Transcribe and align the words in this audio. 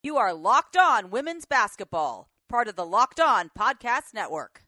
You 0.00 0.16
are 0.16 0.32
Locked 0.32 0.76
On 0.76 1.10
Women's 1.10 1.44
Basketball, 1.44 2.28
part 2.48 2.68
of 2.68 2.76
the 2.76 2.86
Locked 2.86 3.18
On 3.18 3.50
Podcast 3.58 4.14
Network. 4.14 4.62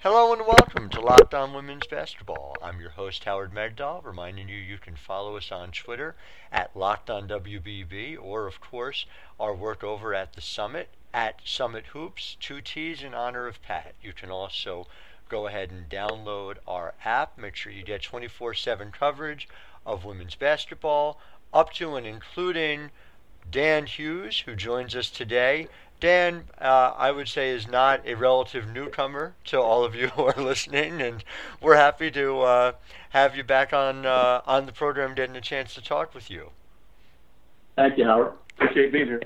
Hello 0.00 0.34
and 0.34 0.42
welcome 0.46 0.90
to 0.90 1.00
Locked 1.00 1.32
On 1.32 1.54
Women's 1.54 1.86
Basketball. 1.86 2.54
I'm 2.62 2.78
your 2.78 2.90
host, 2.90 3.24
Howard 3.24 3.54
Megdal, 3.54 4.04
reminding 4.04 4.50
you 4.50 4.56
you 4.56 4.76
can 4.76 4.96
follow 4.96 5.38
us 5.38 5.50
on 5.50 5.70
Twitter 5.70 6.14
at 6.52 6.76
Locked 6.76 7.08
On 7.08 7.26
WBB, 7.26 8.18
or, 8.20 8.46
of 8.46 8.60
course, 8.60 9.06
our 9.40 9.54
work 9.54 9.82
over 9.82 10.12
at 10.14 10.34
the 10.34 10.42
Summitt 10.42 10.88
at 11.14 11.42
Summitt 11.46 11.86
Hoops, 11.86 12.36
two 12.38 12.60
T's 12.60 13.02
in 13.02 13.14
honor 13.14 13.46
of 13.46 13.62
Pat. 13.62 13.94
You 14.02 14.12
can 14.12 14.30
also 14.30 14.88
go 15.30 15.46
ahead 15.46 15.70
and 15.70 15.88
download 15.88 16.58
our 16.68 16.92
app. 17.02 17.38
Make 17.38 17.56
sure 17.56 17.72
you 17.72 17.82
get 17.82 18.02
24 18.02 18.52
7 18.52 18.92
coverage 18.92 19.48
of 19.86 20.04
women's 20.04 20.34
basketball, 20.34 21.18
up 21.54 21.72
to 21.72 21.96
and 21.96 22.06
including 22.06 22.90
Dan 23.50 23.86
Hughes, 23.86 24.40
who 24.40 24.54
joins 24.54 24.94
us 24.96 25.10
today. 25.10 25.68
Dan, 26.00 26.44
uh, 26.60 26.94
I 26.96 27.12
would 27.12 27.28
say, 27.28 27.50
is 27.50 27.68
not 27.68 28.00
a 28.06 28.14
relative 28.14 28.68
newcomer 28.68 29.34
to 29.44 29.60
all 29.60 29.84
of 29.84 29.94
you 29.94 30.08
who 30.16 30.24
are 30.24 30.42
listening, 30.42 31.00
and 31.00 31.22
we're 31.60 31.76
happy 31.76 32.10
to 32.10 32.40
uh, 32.40 32.72
have 33.10 33.36
you 33.36 33.44
back 33.44 33.72
on 33.72 34.04
uh, 34.04 34.42
on 34.46 34.66
the 34.66 34.72
program, 34.72 35.14
getting 35.14 35.36
a 35.36 35.40
chance 35.40 35.74
to 35.74 35.82
talk 35.82 36.14
with 36.14 36.30
you. 36.30 36.50
Thank 37.76 37.98
you, 37.98 38.04
Howard. 38.04 38.32
Appreciate 38.56 38.92
being 38.92 39.06
here. 39.06 39.22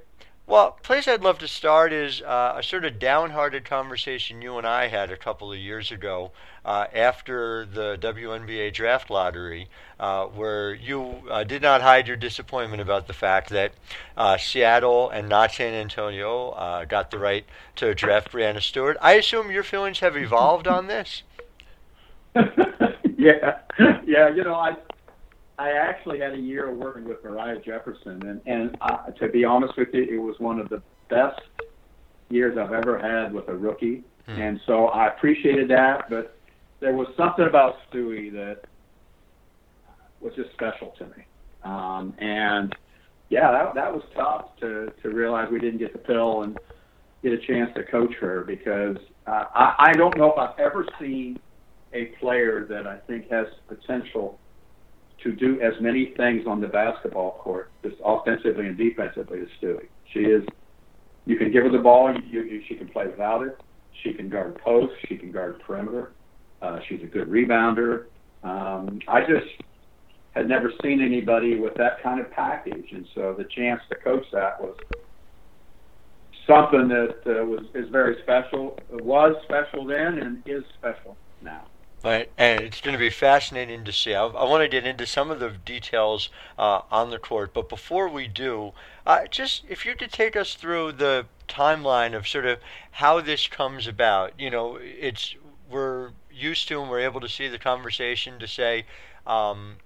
Well, 0.49 0.79
place 0.85 1.09
I'd 1.09 1.25
love 1.25 1.41
to 1.41 1.49
start 1.49 1.93
is 1.93 2.23
uh, 2.23 2.55
a 2.57 2.63
sort 2.63 2.85
of 2.85 3.01
downhearted 3.01 3.65
conversation 3.65 4.41
you 4.41 4.59
and 4.59 4.67
I 4.67 4.87
had 4.87 5.11
a 5.11 5.17
couple 5.17 5.51
of 5.51 5.59
years 5.59 5.91
ago 5.91 6.31
uh, 6.65 6.87
after 6.95 7.67
the 7.67 7.99
WNBA 8.01 8.73
draft 8.73 9.11
lottery, 9.11 9.67
uh, 9.99 10.27
where 10.27 10.73
you 10.73 11.23
uh, 11.29 11.43
did 11.43 11.63
not 11.63 11.83
hide 11.83 12.07
your 12.07 12.17
disappointment 12.17 12.81
about 12.81 13.09
the 13.09 13.13
fact 13.13 13.51
that 13.51 13.73
uh, 14.17 14.37
Seattle 14.37 15.11
and 15.11 15.29
not 15.29 15.51
San 15.51 15.75
Antonio 15.75 16.51
uh, 16.51 16.85
got 16.85 17.11
the 17.11 17.19
right 17.19 17.45
to 17.75 17.93
draft 17.93 18.31
Breanna 18.31 18.63
Stewart. 18.63 18.97
I 19.01 19.15
assume 19.15 19.51
your 19.51 19.65
feelings 19.65 19.99
have 19.99 20.17
evolved 20.17 20.69
on 20.69 20.87
this. 20.87 21.25
yeah, 23.19 23.59
yeah. 24.07 24.29
You 24.29 24.45
know, 24.45 24.55
I 24.55 24.77
I 25.59 25.71
actually 25.73 26.21
had 26.21 26.35
a 26.35 26.39
year 26.39 26.71
of 26.71 26.77
working 26.77 27.05
with 27.05 27.25
Moriah 27.25 27.61
Jefferson, 27.65 28.23
and 28.27 28.41
and 28.47 28.77
uh, 28.81 29.11
to 29.19 29.29
be 29.29 29.45
honest 29.45 29.75
with 29.77 29.89
you, 29.93 30.03
it 30.03 30.23
was 30.23 30.37
one 30.39 30.59
of 30.59 30.69
the 30.69 30.83
best 31.09 31.41
years 32.29 32.59
I've 32.59 32.73
ever 32.73 32.99
had 32.99 33.33
with 33.33 33.49
a 33.49 33.55
rookie, 33.55 34.05
hmm. 34.27 34.33
and 34.33 34.61
so 34.67 34.87
I 34.87 35.09
appreciated 35.09 35.71
that. 35.71 36.11
But 36.11 36.37
there 36.81 36.95
was 36.95 37.09
something 37.17 37.47
about 37.47 37.77
Stewie 37.91 38.31
that 38.33 38.63
was 40.21 40.35
just 40.37 40.53
special 40.53 40.93
to 40.99 41.07
me, 41.07 41.25
um, 41.65 42.13
and 42.19 42.75
yeah, 43.31 43.51
that 43.51 43.75
that 43.75 43.93
was 43.93 44.03
tough 44.15 44.57
to 44.61 44.93
to 45.03 45.09
realize 45.09 45.49
we 45.51 45.59
didn't 45.59 45.79
get 45.79 45.93
the 45.93 45.99
pill 45.99 46.43
and 46.43 46.59
get 47.23 47.33
a 47.33 47.39
chance 47.47 47.71
to 47.77 47.83
coach 47.85 48.15
her 48.21 48.45
because 48.45 48.99
uh, 49.27 49.45
I 49.55 49.75
I 49.79 49.93
don't 49.95 50.17
know 50.19 50.33
if 50.33 50.39
I've 50.39 50.59
ever 50.59 50.85
seen 51.01 51.39
a 51.95 52.07
player 52.21 52.67
that 52.69 52.87
I 52.87 52.99
think 53.07 53.31
has 53.31 53.47
potential 53.69 54.39
to 55.27 55.33
do 55.33 55.61
as 55.61 55.73
many 55.81 56.15
things 56.17 56.47
on 56.47 56.61
the 56.61 56.69
basketball 56.69 57.33
court, 57.43 57.71
just 57.83 57.97
offensively 58.05 58.67
and 58.67 58.79
defensively, 58.79 59.41
as 59.41 59.49
Stewie. 59.61 59.89
She 60.13 60.21
is. 60.21 60.45
You 61.27 61.37
can 61.37 61.51
give 61.51 61.65
her 61.65 61.71
the 61.71 61.79
ball. 61.79 62.15
You, 62.15 62.43
you, 62.43 62.63
she 62.69 62.77
can 62.77 62.89
play 62.89 63.07
without 63.09 63.43
it. 63.43 63.61
She 64.03 64.13
can 64.13 64.29
guard 64.29 64.59
post. 64.63 64.93
She 65.09 65.17
can 65.17 65.33
guard 65.33 65.61
perimeter. 65.67 66.13
Uh, 66.63 66.79
she's 66.89 67.01
a 67.03 67.07
good 67.07 67.29
rebounder. 67.29 68.05
Um, 68.45 69.01
I 69.09 69.21
just 69.21 69.47
had 70.35 70.49
never 70.49 70.71
seen 70.83 71.03
anybody 71.03 71.59
with 71.59 71.75
that 71.75 72.03
kind 72.03 72.21
of 72.21 72.31
package, 72.31 72.87
and 72.93 73.07
so 73.15 73.35
the 73.37 73.45
chance 73.57 73.81
to 73.89 73.97
coach 73.97 74.25
that 74.33 74.61
was 74.61 74.77
something 76.47 76.89
that 76.89 77.17
uh, 77.27 77.45
was 77.45 77.65
is 77.75 77.89
very 77.91 78.17
special. 78.23 78.79
It 78.93 79.05
was 79.05 79.35
special 79.45 79.85
then 79.85 80.19
and 80.19 80.43
is 80.47 80.63
special 80.79 81.17
now. 81.43 81.67
Right, 82.07 82.31
and 82.39 82.61
it's 82.61 82.81
going 82.81 82.93
to 82.93 83.01
be 83.01 83.11
fascinating 83.11 83.83
to 83.83 83.93
see. 83.93 84.15
I, 84.15 84.27
I 84.27 84.45
want 84.45 84.63
to 84.63 84.69
get 84.69 84.87
into 84.87 85.07
some 85.07 85.29
of 85.29 85.41
the 85.41 85.51
details 85.51 86.29
uh, 86.57 86.83
on 86.89 87.11
the 87.11 87.19
court, 87.19 87.53
but 87.53 87.69
before 87.69 88.09
we 88.09 88.29
do, 88.29 88.75
uh, 89.05 89.27
just 89.29 89.65
if 89.69 89.85
you 89.85 89.97
could 89.97 90.13
take 90.13 90.37
us 90.37 90.55
through 90.55 90.93
the 90.93 91.27
timeline 91.49 92.15
of 92.15 92.29
sort 92.29 92.47
of 92.47 92.61
how 92.93 93.21
this 93.21 93.49
comes 93.49 93.89
about. 93.89 94.39
You 94.39 94.51
know, 94.51 94.79
it's 94.81 95.35
we're 95.69 96.11
used 96.31 96.69
to 96.69 96.81
and 96.81 96.89
we're 96.89 97.01
able 97.01 97.21
to 97.21 97.29
see 97.29 97.49
the 97.49 97.59
conversation 97.59 98.39
to 98.39 98.47
say, 98.47 98.85
um, 99.27 99.79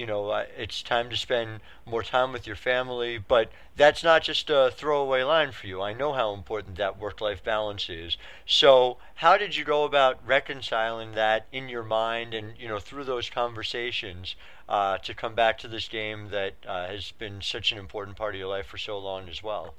you 0.00 0.06
know, 0.06 0.30
uh, 0.30 0.46
it's 0.56 0.80
time 0.80 1.10
to 1.10 1.16
spend 1.16 1.60
more 1.84 2.02
time 2.02 2.32
with 2.32 2.46
your 2.46 2.56
family. 2.56 3.18
But 3.18 3.50
that's 3.76 4.02
not 4.02 4.22
just 4.22 4.48
a 4.48 4.72
throwaway 4.74 5.22
line 5.22 5.52
for 5.52 5.66
you. 5.66 5.82
I 5.82 5.92
know 5.92 6.14
how 6.14 6.32
important 6.32 6.76
that 6.76 6.98
work 6.98 7.20
life 7.20 7.44
balance 7.44 7.90
is. 7.90 8.16
So, 8.46 8.96
how 9.16 9.36
did 9.36 9.56
you 9.56 9.62
go 9.62 9.84
about 9.84 10.26
reconciling 10.26 11.12
that 11.12 11.46
in 11.52 11.68
your 11.68 11.82
mind 11.82 12.32
and, 12.32 12.54
you 12.58 12.66
know, 12.66 12.78
through 12.78 13.04
those 13.04 13.28
conversations 13.28 14.36
uh, 14.70 14.96
to 14.98 15.12
come 15.12 15.34
back 15.34 15.58
to 15.58 15.68
this 15.68 15.86
game 15.86 16.30
that 16.30 16.54
uh, 16.66 16.86
has 16.86 17.12
been 17.12 17.42
such 17.42 17.70
an 17.70 17.76
important 17.76 18.16
part 18.16 18.34
of 18.34 18.38
your 18.38 18.48
life 18.48 18.66
for 18.66 18.78
so 18.78 18.98
long 18.98 19.28
as 19.28 19.42
well? 19.42 19.74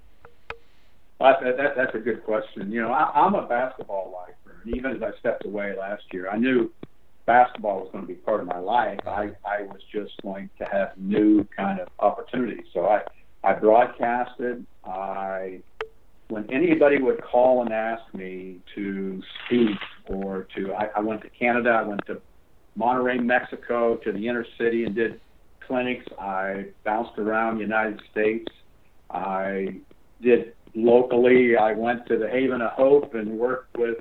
That, 1.20 1.42
that, 1.42 1.76
that's 1.76 1.96
a 1.96 2.00
good 2.00 2.24
question. 2.24 2.72
You 2.72 2.84
know, 2.84 2.92
I, 2.92 3.10
I'm 3.16 3.34
a 3.34 3.48
basketball 3.48 4.14
lifer. 4.14 4.62
And 4.64 4.76
even 4.76 4.92
as 4.92 5.02
I 5.02 5.18
stepped 5.18 5.46
away 5.46 5.76
last 5.76 6.04
year, 6.14 6.30
I 6.30 6.38
knew 6.38 6.72
basketball 7.32 7.80
was 7.80 7.90
going 7.94 8.04
to 8.04 8.08
be 8.08 8.16
part 8.16 8.42
of 8.42 8.48
my 8.48 8.60
life. 8.60 9.00
I, 9.08 9.30
I 9.46 9.62
was 9.62 9.80
just 9.90 10.12
going 10.22 10.50
to 10.58 10.66
have 10.66 10.90
new 10.98 11.48
kind 11.56 11.80
of 11.80 11.88
opportunities. 12.00 12.66
So 12.74 12.88
I, 12.88 13.04
I 13.42 13.54
broadcasted. 13.54 14.66
I, 14.84 15.62
when 16.28 16.52
anybody 16.52 17.02
would 17.02 17.24
call 17.24 17.62
and 17.62 17.72
ask 17.72 18.02
me 18.14 18.58
to 18.76 19.22
speak 19.46 19.78
or 20.08 20.46
to, 20.58 20.74
I, 20.74 20.90
I 20.98 21.00
went 21.00 21.22
to 21.22 21.30
Canada, 21.30 21.70
I 21.70 21.84
went 21.84 22.02
to 22.08 22.22
Monterrey, 22.78 23.24
Mexico, 23.24 23.96
to 24.04 24.12
the 24.12 24.28
inner 24.28 24.46
city 24.58 24.84
and 24.84 24.94
did 24.94 25.22
clinics. 25.66 26.06
I 26.20 26.66
bounced 26.84 27.18
around 27.18 27.56
the 27.56 27.62
United 27.62 28.02
States. 28.12 28.52
I 29.10 29.80
did 30.22 30.54
locally. 30.76 31.56
I 31.56 31.72
went 31.72 32.06
to 32.08 32.18
the 32.18 32.28
Haven 32.28 32.62
of 32.62 32.72
Hope 32.72 33.14
and 33.16 33.40
worked 33.40 33.78
with 33.78 34.00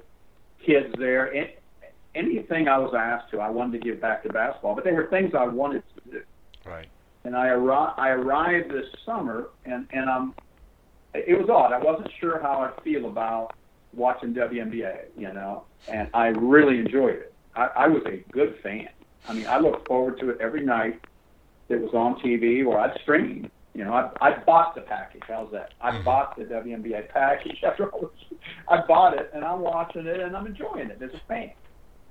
kids 0.66 0.92
there 0.98 1.32
anything 2.14 2.68
I 2.68 2.78
was 2.78 2.94
asked 2.96 3.30
to, 3.32 3.40
I 3.40 3.50
wanted 3.50 3.82
to 3.82 3.84
give 3.90 4.00
back 4.00 4.22
to 4.24 4.32
basketball. 4.32 4.74
But 4.74 4.84
they 4.84 4.92
were 4.92 5.06
things 5.06 5.32
I 5.38 5.46
wanted 5.46 5.82
to 5.94 6.10
do. 6.10 6.22
Right. 6.64 6.88
And 7.24 7.36
I, 7.36 7.48
arri- 7.48 7.94
I 7.98 8.10
arrived 8.10 8.70
this 8.70 8.86
summer, 9.04 9.48
and 9.64 9.86
and 9.92 10.08
I'm. 10.08 10.34
It 11.12 11.38
was 11.38 11.50
odd. 11.50 11.72
I 11.72 11.78
wasn't 11.78 12.10
sure 12.20 12.40
how 12.40 12.60
I 12.60 12.82
feel 12.82 13.06
about 13.06 13.54
watching 13.92 14.32
WNBA, 14.32 15.06
you 15.16 15.32
know, 15.32 15.64
and 15.88 16.08
I 16.14 16.28
really 16.28 16.78
enjoyed 16.78 17.16
it. 17.16 17.34
I, 17.56 17.66
I 17.76 17.88
was 17.88 18.02
a 18.06 18.18
good 18.32 18.56
fan. 18.62 18.88
I 19.28 19.34
mean, 19.34 19.46
I 19.46 19.58
looked 19.58 19.86
forward 19.88 20.18
to 20.20 20.30
it 20.30 20.38
every 20.40 20.64
night. 20.64 21.00
It 21.68 21.80
was 21.80 21.92
on 21.94 22.20
TV 22.20 22.64
or 22.64 22.78
I'd 22.78 22.98
stream. 23.02 23.50
You 23.74 23.84
know, 23.84 23.92
I, 23.92 24.10
I 24.20 24.38
bought 24.44 24.74
the 24.74 24.80
package. 24.80 25.22
How's 25.28 25.50
that? 25.52 25.74
I 25.80 25.90
mm-hmm. 25.90 26.04
bought 26.04 26.36
the 26.36 26.44
WNBA 26.44 27.08
package. 27.10 27.62
After 27.64 27.88
all, 27.92 28.10
I 28.68 28.82
bought 28.86 29.16
it 29.16 29.30
and 29.34 29.44
I'm 29.44 29.60
watching 29.60 30.06
it 30.06 30.20
and 30.20 30.36
I'm 30.36 30.46
enjoying 30.46 30.90
it 30.90 31.00
as 31.02 31.10
a 31.14 31.20
fan. 31.28 31.52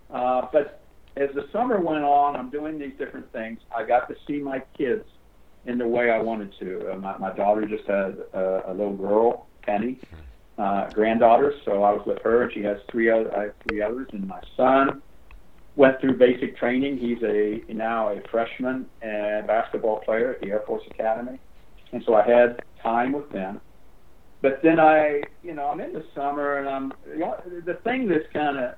Uh, 0.10 0.42
but 0.52 0.84
as 1.18 1.30
the 1.36 1.44
summer 1.52 1.80
went 1.80 2.04
on, 2.04 2.36
I'm 2.36 2.50
doing 2.50 2.80
these 2.80 2.94
different 2.98 3.32
things. 3.32 3.60
I 3.76 3.86
got 3.86 4.08
to 4.08 4.16
see 4.28 4.40
my 4.40 4.62
kids 4.78 5.04
in 5.66 5.78
the 5.78 5.88
way 5.88 6.10
I 6.10 6.20
wanted 6.20 6.54
to. 6.60 6.92
Uh, 6.94 6.96
my, 6.98 7.18
my 7.18 7.34
daughter 7.34 7.66
just 7.68 7.88
had 7.88 8.18
a, 8.34 8.62
a 8.68 8.72
little 8.72 8.96
girl, 8.96 9.50
Penny, 9.66 10.00
uh, 10.58 10.92
granddaughter, 10.92 11.54
so 11.66 11.84
I 11.84 11.92
was 11.92 12.02
with 12.06 12.20
her, 12.24 12.50
she 12.54 12.62
has 12.64 12.78
three 12.92 13.10
other 13.10 13.36
I 13.36 13.44
have 13.44 13.54
three 13.64 13.82
others. 13.82 14.08
And 14.12 14.28
my 14.28 14.42
son 14.58 15.02
went 15.76 16.00
through 16.02 16.18
basic 16.18 16.58
training. 16.58 16.98
He's 16.98 17.22
a 17.24 17.62
now 17.74 18.10
a 18.10 18.20
freshman 18.30 18.86
and 19.02 19.48
basketball 19.48 20.02
player 20.02 20.32
at 20.32 20.42
the 20.42 20.48
Air 20.48 20.64
Force 20.68 20.84
Academy, 20.92 21.40
and 21.94 22.04
so 22.06 22.16
I 22.16 22.28
had 22.28 22.60
time 22.84 23.14
with 23.14 23.30
them. 23.32 23.62
But 24.42 24.60
then 24.64 24.80
I, 24.80 25.22
you 25.42 25.54
know, 25.54 25.68
I'm 25.68 25.80
in 25.80 25.94
the 25.94 26.04
summer, 26.16 26.58
and 26.58 26.68
I'm 26.68 26.94
you 27.08 27.20
know, 27.20 27.36
the 27.66 27.80
thing 27.86 28.08
that's 28.08 28.26
kind 28.34 28.58
of 28.58 28.74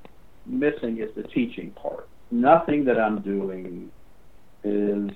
missing 0.46 1.00
is 1.00 1.10
the 1.16 1.24
teaching 1.24 1.72
part. 1.72 2.08
Nothing 2.32 2.86
that 2.86 3.00
I'm 3.00 3.22
doing 3.22 3.92
is 4.64 5.10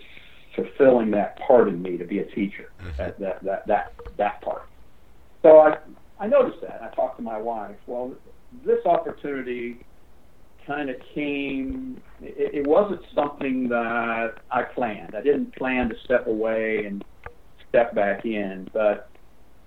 fulfilling 0.56 1.12
that 1.12 1.38
part 1.39 1.68
in 1.68 1.81
me 1.81 1.98
to 1.98 2.06
be 2.06 2.19
a 2.19 2.25
teacher. 2.25 2.72
Mm-hmm. 2.81 2.98
That, 2.98 3.19
that 3.19 3.44
that 3.44 3.68
that 3.68 3.94
that 4.18 4.42
part. 4.42 4.63
So 5.42 5.60
I 5.60 5.77
I 6.19 6.27
noticed 6.27 6.62
that. 6.62 6.81
I 6.81 6.94
talked 6.95 7.18
to 7.18 7.24
my 7.24 7.38
wife. 7.38 7.75
Well, 7.88 8.13
this 8.66 8.86
opportunity 8.86 9.86
kind 10.66 10.89
of 10.89 10.95
came. 11.13 12.01
It, 12.22 12.56
it 12.56 12.68
wasn't 12.68 13.01
something 13.13 13.68
that 13.69 14.36
I 14.51 14.63
planned. 14.63 15.16
I 15.16 15.22
didn't 15.22 15.56
plan 15.56 15.89
to 15.89 15.95
step 16.04 16.27
away 16.27 16.86
and 16.86 17.04
step 17.69 17.94
back 17.94 18.25
in. 18.25 18.68
But 18.74 19.10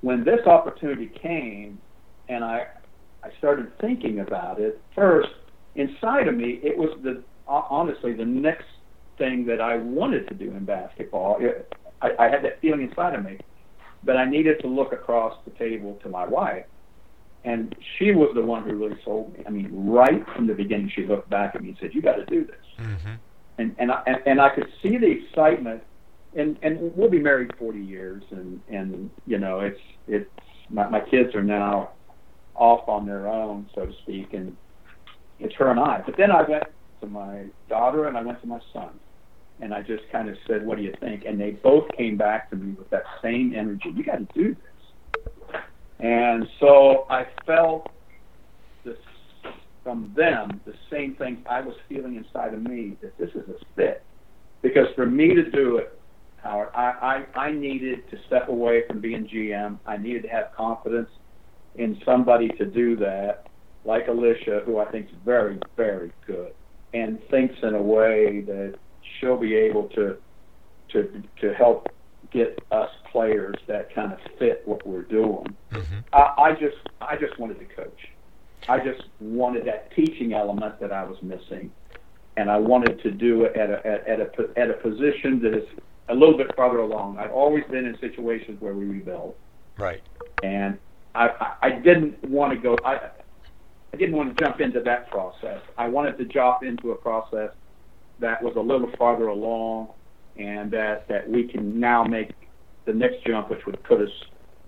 when 0.01 0.25
this 0.25 0.41
opportunity 0.47 1.11
came, 1.23 1.79
and 2.29 2.45
I 2.45 2.67
I 3.23 3.31
started 3.39 3.73
thinking 3.81 4.21
about 4.21 4.61
it 4.61 4.81
first 4.95 5.29
inside 5.79 6.29
of 6.29 6.37
me, 6.37 6.61
it 6.63 6.77
was 6.77 6.91
the 7.03 7.23
honestly 7.47 8.13
the 8.13 8.27
next 8.27 8.67
thing 9.17 9.47
that 9.47 9.61
I 9.61 9.77
wanted 9.77 10.29
to 10.29 10.35
do 10.35 10.51
in 10.51 10.65
basketball. 10.65 11.39
It, 11.41 11.73
I, 12.03 12.11
I 12.19 12.29
had 12.29 12.45
that 12.45 12.61
feeling 12.61 12.83
inside 12.83 13.15
of 13.15 13.25
me 13.25 13.39
but 14.05 14.17
I 14.17 14.25
needed 14.25 14.61
to 14.61 14.69
look 14.69 14.93
across 14.93 15.37
the 15.45 15.51
table 15.53 15.99
to 16.03 16.09
my 16.09 16.27
wife, 16.27 16.65
and 17.45 17.75
she 17.97 18.13
was 18.13 18.31
the 18.35 18.43
one 18.43 18.63
who 18.65 18.77
really 18.77 18.99
sold 19.05 19.33
me. 19.33 19.45
I 19.47 19.51
mean, 19.51 19.69
right 19.73 20.25
from 20.35 20.47
the 20.47 20.55
beginning, 20.55 20.91
she 20.95 21.07
looked 21.07 21.31
back 21.31 21.55
at 21.55 21.63
me 21.63 21.71
and 21.71 21.79
said, 21.81 21.95
"You 21.95 22.03
got 22.03 22.17
to 22.17 22.27
do 22.27 22.45
this." 22.45 22.57
Mm-hmm. 22.79 23.15
And 23.59 23.77
and 23.79 23.93
I, 23.93 24.03
and, 24.07 24.17
and 24.27 24.41
I 24.41 24.51
could 24.51 24.69
see 24.83 24.97
the 24.97 25.07
excitement. 25.07 25.83
And 26.35 26.59
and 26.63 26.95
we'll 26.95 27.11
be 27.11 27.19
married 27.19 27.51
40 27.59 27.81
years, 27.81 28.23
and 28.31 28.61
and 28.69 29.11
you 29.27 29.39
know, 29.39 29.61
it's 29.61 29.81
it's 30.07 30.31
my 30.69 30.89
my 30.89 31.01
kids 31.01 31.35
are 31.35 31.43
now 31.43 31.91
off 32.55 32.89
on 32.89 33.07
their 33.07 33.29
own, 33.29 33.69
so 33.75 33.87
to 33.87 33.93
speak, 34.03 34.35
and 34.35 34.57
it's 35.39 35.55
her 35.57 35.71
and 35.71 35.81
I. 35.81 36.03
But 36.05 36.17
then 36.17 36.31
I 36.31 36.43
went 36.43 36.65
to 37.01 37.07
my 37.07 37.45
daughter 37.69 38.07
and 38.07 38.17
I 38.17 38.23
went 38.23 38.41
to 38.43 38.47
my 38.47 38.61
son, 38.73 38.91
and 39.61 39.73
I 39.73 39.83
just 39.83 40.03
kind 40.11 40.29
of 40.29 40.37
said, 40.47 40.67
"What 40.67 40.79
do 40.79 40.83
you 40.83 40.95
think?" 41.01 41.25
And 41.27 41.41
they 41.41 41.51
both 41.51 41.85
came 41.97 42.17
back 42.17 42.51
to 42.51 42.57
me 42.57 42.75
with 42.75 42.91
that 42.91 43.05
same 43.23 43.55
energy. 43.57 43.91
You 43.95 44.05
got 44.05 44.19
to 44.19 44.29
do 44.35 44.55
this. 44.55 45.61
And 46.01 46.47
so 46.61 47.07
I 47.11 47.27
felt 47.45 47.91
this 48.85 48.97
from 49.83 50.13
them 50.17 50.61
the 50.65 50.75
same 50.91 51.17
thing 51.17 51.45
I 51.49 51.61
was 51.61 51.75
feeling 51.89 52.17
inside 52.17 52.55
of 52.55 52.63
me 52.63 52.97
that 53.03 53.17
this 53.19 53.31
is 53.31 53.49
a 53.49 53.65
fit. 53.75 54.05
Because 54.63 54.87
for 54.95 55.07
me 55.07 55.35
to 55.35 55.51
do 55.51 55.79
it, 55.79 55.99
Howard, 56.43 56.69
I, 56.75 57.25
I, 57.35 57.41
I 57.41 57.53
needed 57.53 58.09
to 58.11 58.17
step 58.27 58.49
away 58.49 58.83
from 58.87 59.01
being 59.01 59.27
GM. 59.27 59.79
I 59.87 59.97
needed 59.97 60.23
to 60.23 60.29
have 60.29 60.47
confidence 60.57 61.09
in 61.77 62.01
somebody 62.05 62.49
to 62.59 62.65
do 62.65 62.97
that, 62.97 63.48
like 63.85 64.07
Alisha, 64.07 64.65
who 64.65 64.79
I 64.79 64.91
think 64.91 65.07
is 65.07 65.17
very, 65.25 65.59
very 65.77 66.13
good 66.27 66.53
and 66.95 67.19
thinks 67.31 67.55
in 67.63 67.75
a 67.75 67.83
way 67.83 68.41
that 68.47 68.75
she'll 69.21 69.37
be 69.37 69.55
able 69.55 69.85
to 69.91 70.17
to 70.91 71.23
to 71.41 71.53
help 71.55 71.89
get 72.33 72.59
us 72.71 72.91
players 73.13 73.57
that 73.67 73.95
kind 73.95 74.13
of 74.13 74.19
fit 74.39 74.63
what 74.65 74.87
we're 74.87 75.03
doing. 75.03 75.47
Mm-hmm. 75.73 75.99
I, 76.13 76.35
I 76.39 76.53
just 76.53 76.77
I 77.01 77.17
just 77.17 77.39
wanted 77.39 77.59
to 77.59 77.67
coach. 77.75 78.01
I 78.69 78.79
just 78.79 79.03
wanted 79.21 79.67
that 79.67 79.95
teaching 79.95 80.33
element 80.33 80.81
that 80.81 80.93
I 80.93 81.05
was 81.05 81.17
missing, 81.23 81.71
and 82.37 82.51
I 82.51 82.57
wanted 82.59 83.03
to 83.03 83.11
do 83.11 83.45
it 83.45 83.57
at 83.57 83.71
a 83.71 83.87
at, 83.87 84.09
at 84.09 84.21
a 84.21 84.59
at 84.59 84.71
a 84.71 84.75
position 84.75 85.41
that 85.43 85.55
is 85.57 85.69
a 86.09 86.15
little 86.15 86.37
bit 86.37 86.55
farther 86.57 86.79
along. 86.79 87.19
I've 87.19 87.33
always 87.33 87.65
been 87.71 87.85
in 87.85 87.97
situations 88.01 88.61
where 88.61 88.75
we 88.75 88.85
rebuild, 88.87 89.35
Right. 89.79 90.01
and 90.43 90.79
I 91.15 91.29
I, 91.29 91.67
I 91.69 91.71
didn't 91.73 92.23
want 92.25 92.53
to 92.55 92.59
go. 92.59 92.77
I 92.85 93.11
I 93.93 93.97
didn't 93.97 94.17
want 94.17 94.37
to 94.37 94.45
jump 94.45 94.61
into 94.61 94.81
that 94.81 95.11
process. 95.11 95.61
I 95.77 95.89
wanted 95.89 96.19
to 96.19 96.25
jump 96.25 96.63
into 96.63 96.93
a 96.93 96.97
process 96.97 97.51
that 98.21 98.43
was 98.43 98.55
a 98.57 98.61
little 98.61 98.91
farther 98.99 99.29
along, 99.29 99.89
and 100.37 100.71
that 100.73 101.09
that 101.09 101.29
we 101.29 101.49
can 101.49 101.81
now 101.81 102.05
make 102.05 102.31
the 102.85 102.93
next 102.93 103.25
jump, 103.27 103.51
which 103.51 103.65
would 103.67 103.83
put 103.85 104.01
us 104.01 104.11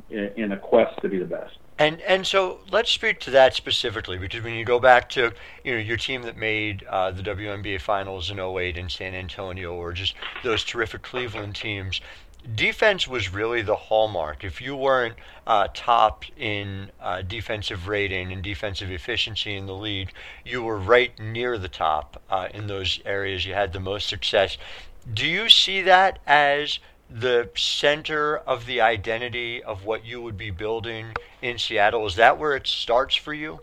in, 0.08 0.31
in 0.37 0.52
a 0.52 0.58
quest 0.58 1.00
to 1.02 1.08
be 1.08 1.19
the 1.19 1.25
best. 1.25 1.56
And 1.78 2.00
and 2.02 2.26
so 2.26 2.61
let's 2.70 2.90
speak 2.90 3.20
to 3.20 3.31
that 3.31 3.55
specifically 3.55 4.19
because 4.19 4.44
when 4.44 4.55
you 4.55 4.64
go 4.64 4.78
back 4.78 5.08
to 5.11 5.32
you 5.64 5.72
know 5.72 5.78
your 5.78 5.96
team 5.96 6.22
that 6.22 6.37
made 6.37 6.84
uh, 6.84 7.11
the 7.11 7.22
WNBA 7.22 7.81
finals 7.81 8.31
in 8.31 8.38
08 8.38 8.76
in 8.76 8.88
San 8.88 9.14
Antonio 9.14 9.75
or 9.75 9.93
just 9.93 10.14
those 10.44 10.62
terrific 10.62 11.02
Cleveland 11.02 11.55
teams, 11.55 12.00
defense 12.55 13.07
was 13.07 13.33
really 13.33 13.63
the 13.63 13.77
hallmark. 13.77 14.45
If 14.45 14.61
you 14.61 14.77
weren't 14.77 15.15
uh, 15.47 15.69
top 15.75 16.25
in 16.37 16.91
uh, 17.01 17.23
defensive 17.23 17.89
rating 17.89 18.33
and 18.33 18.43
defensive 18.43 18.91
efficiency 18.91 19.57
in 19.57 19.67
the 19.67 19.75
league, 19.75 20.13
you 20.45 20.63
were 20.63 20.79
right 20.79 21.19
near 21.19 21.59
the 21.59 21.69
top 21.69 22.23
uh, 22.31 22.49
in 22.53 22.67
those 22.67 23.01
areas. 23.05 23.45
You 23.47 23.55
had 23.55 23.73
the 23.73 23.81
most 23.81 24.09
success. 24.09 24.57
Do 25.13 25.27
you 25.27 25.49
see 25.49 25.83
that 25.83 26.19
as 26.27 26.79
the 27.09 27.51
center 27.57 28.39
of 28.39 28.67
the 28.67 28.81
identity 28.81 29.63
of 29.63 29.85
what 29.85 30.05
you 30.05 30.23
would 30.23 30.37
be 30.37 30.51
building 30.51 31.15
in 31.43 31.59
Seattle? 31.59 32.07
Is 32.07 32.17
that 32.17 32.39
where 32.39 32.55
it 32.55 32.67
starts 32.67 33.17
for 33.17 33.35
you? 33.35 33.61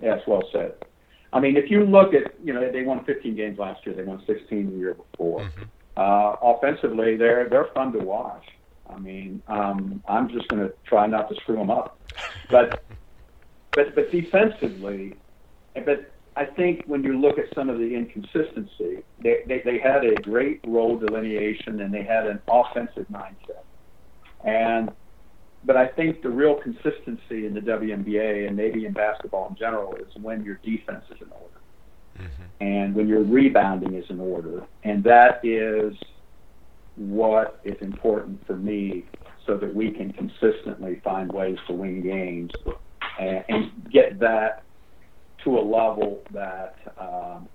Yes, 0.00 0.20
well 0.26 0.42
said. 0.52 0.74
I 1.32 1.40
mean, 1.40 1.56
if 1.56 1.70
you 1.70 1.84
look 1.84 2.14
at, 2.14 2.34
you 2.42 2.52
know, 2.52 2.70
they 2.70 2.82
won 2.82 3.04
15 3.04 3.36
games 3.36 3.58
last 3.58 3.84
year. 3.86 3.94
They 3.94 4.02
won 4.02 4.22
16 4.26 4.70
the 4.70 4.76
year 4.76 4.94
before. 4.94 5.40
Mm-hmm. 5.40 5.62
Uh, 5.96 6.36
offensively, 6.42 7.16
they're 7.16 7.48
they're 7.48 7.68
fun 7.74 7.92
to 7.92 7.98
watch. 7.98 8.44
I 8.88 8.98
mean, 8.98 9.42
um, 9.46 10.02
I'm 10.08 10.28
just 10.28 10.48
going 10.48 10.62
to 10.62 10.72
try 10.86 11.06
not 11.06 11.28
to 11.28 11.34
screw 11.36 11.56
them 11.56 11.70
up, 11.70 11.98
but 12.50 12.84
but 13.74 13.94
but 13.94 14.10
defensively, 14.10 15.14
but 15.74 16.12
I 16.36 16.44
think 16.44 16.82
when 16.86 17.02
you 17.02 17.20
look 17.20 17.38
at 17.38 17.46
some 17.54 17.68
of 17.68 17.78
the 17.78 17.94
inconsistency, 17.94 19.04
they, 19.22 19.38
they, 19.46 19.62
they 19.64 19.78
had 19.78 20.04
a 20.04 20.22
great 20.22 20.60
role 20.66 20.98
delineation 20.98 21.80
and 21.80 21.92
they 21.92 22.04
had 22.04 22.26
an 22.26 22.40
offensive 22.48 23.06
mindset. 23.12 23.64
And 24.44 24.90
but 25.62 25.76
I 25.76 25.88
think 25.88 26.22
the 26.22 26.30
real 26.30 26.54
consistency 26.54 27.46
in 27.46 27.52
the 27.52 27.60
WNBA 27.60 28.46
and 28.46 28.56
maybe 28.56 28.86
in 28.86 28.94
basketball 28.94 29.48
in 29.50 29.56
general 29.56 29.94
is 29.96 30.10
when 30.22 30.42
your 30.42 30.58
defense 30.64 31.04
is 31.10 31.18
in 31.20 31.30
order 31.32 31.59
Mm-hmm. 32.20 32.64
and 32.64 32.94
when 32.94 33.08
your 33.08 33.22
rebounding 33.22 33.94
is 33.94 34.04
in 34.10 34.20
order. 34.20 34.66
And 34.84 35.02
that 35.04 35.40
is 35.42 35.94
what 36.96 37.60
is 37.64 37.76
important 37.80 38.46
for 38.46 38.56
me 38.56 39.06
so 39.46 39.56
that 39.56 39.74
we 39.74 39.90
can 39.90 40.12
consistently 40.12 41.00
find 41.02 41.32
ways 41.32 41.56
to 41.66 41.72
win 41.72 42.02
games 42.02 42.50
and, 43.18 43.44
and 43.48 43.90
get 43.90 44.18
that 44.20 44.64
to 45.44 45.58
a 45.58 45.60
level 45.60 46.22
that 46.32 46.74
um, 46.98 47.48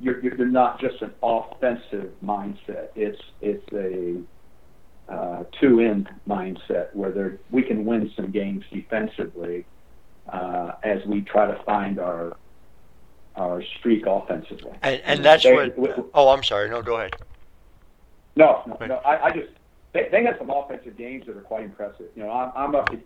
you're, 0.00 0.20
you're 0.22 0.46
not 0.46 0.80
just 0.80 1.00
an 1.00 1.12
offensive 1.22 2.10
mindset. 2.22 2.88
It's 2.96 3.20
it's 3.40 3.64
a 3.72 4.22
uh, 5.12 5.44
two-end 5.60 6.08
mindset 6.28 6.94
where 6.94 7.38
we 7.50 7.62
can 7.62 7.84
win 7.84 8.10
some 8.16 8.30
games 8.30 8.64
defensively 8.72 9.66
uh, 10.32 10.72
as 10.84 10.98
we 11.06 11.22
try 11.22 11.46
to 11.46 11.62
find 11.64 11.98
our 11.98 12.36
our 13.36 13.62
streak 13.78 14.04
offensively. 14.06 14.72
And, 14.82 15.00
and 15.04 15.24
that's 15.24 15.42
They- 15.44 15.54
what. 15.54 15.76
w- 15.76 16.10
Oh, 16.14 16.28
I'm 16.30 16.42
sorry. 16.42 16.68
No, 16.68 16.82
go 16.82 16.96
ahead. 16.96 17.12
No, 18.36 18.62
no, 18.66 18.86
no. 18.86 18.94
I, 18.96 19.26
I 19.26 19.30
just 19.32 19.48
they, 19.92 20.08
they 20.10 20.22
had 20.24 20.38
some 20.38 20.50
offensive 20.50 20.96
games 20.96 21.26
that 21.26 21.36
are 21.36 21.40
quite 21.42 21.64
impressive. 21.64 22.06
You 22.14 22.22
know, 22.24 22.30
I'm, 22.30 22.52
I'm 22.56 22.74
up 22.74 22.90
to. 22.92 22.98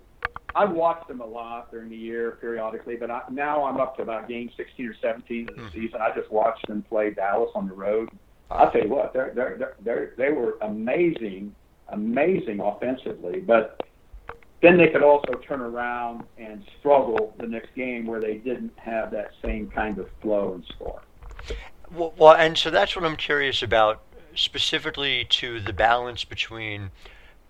I've 0.57 0.71
watched 0.71 1.09
them 1.09 1.21
a 1.21 1.27
lot 1.27 1.71
during 1.73 1.91
the 1.91 1.97
year, 1.97 2.39
periodically, 2.41 2.95
but 2.97 3.11
I, 3.11 3.23
now 3.31 3.65
I'm 3.65 3.79
up 3.81 3.97
to 3.97 4.03
about 4.03 4.29
game 4.29 4.51
16 4.57 4.87
or 4.87 4.95
17 5.03 5.49
of 5.49 5.57
the 5.57 5.63
Mhm. 5.63 5.73
season. 5.73 6.01
I 6.01 6.15
just 6.15 6.31
watched 6.31 6.65
them 6.69 6.83
play 6.89 7.11
Dallas 7.11 7.51
on 7.57 7.67
the 7.67 7.75
road. 7.75 8.09
I'll 8.51 8.71
tell 8.71 8.83
you 8.83 8.89
what, 8.89 9.13
they're, 9.13 9.33
they're, 9.35 9.57
they're, 9.59 9.75
they're, 9.81 10.13
they 10.17 10.31
were 10.31 10.59
amazing, 10.61 11.57
amazing 11.89 12.61
offensively, 12.61 13.41
but 13.41 13.81
then 14.65 14.79
they 14.79 14.89
could 14.89 15.03
also 15.03 15.35
turn 15.47 15.61
around 15.61 16.25
and 16.39 16.65
struggle 16.79 17.35
the 17.39 17.47
next 17.47 17.75
game 17.75 18.07
where 18.07 18.21
they 18.21 18.35
didn't 18.35 18.73
have 18.79 19.11
that 19.11 19.33
same 19.45 19.71
kind 19.71 19.99
of 19.99 20.09
flow 20.23 20.55
and 20.55 20.65
score. 20.75 21.03
Well, 21.93 22.15
well, 22.17 22.35
and 22.35 22.57
so 22.57 22.71
that's 22.71 22.97
what 22.97 23.05
I'm 23.05 23.17
curious 23.17 23.63
about, 23.63 24.03
specifically 24.35 25.27
to 25.31 25.61
the 25.61 25.73
balance 25.75 26.25
between 26.25 26.91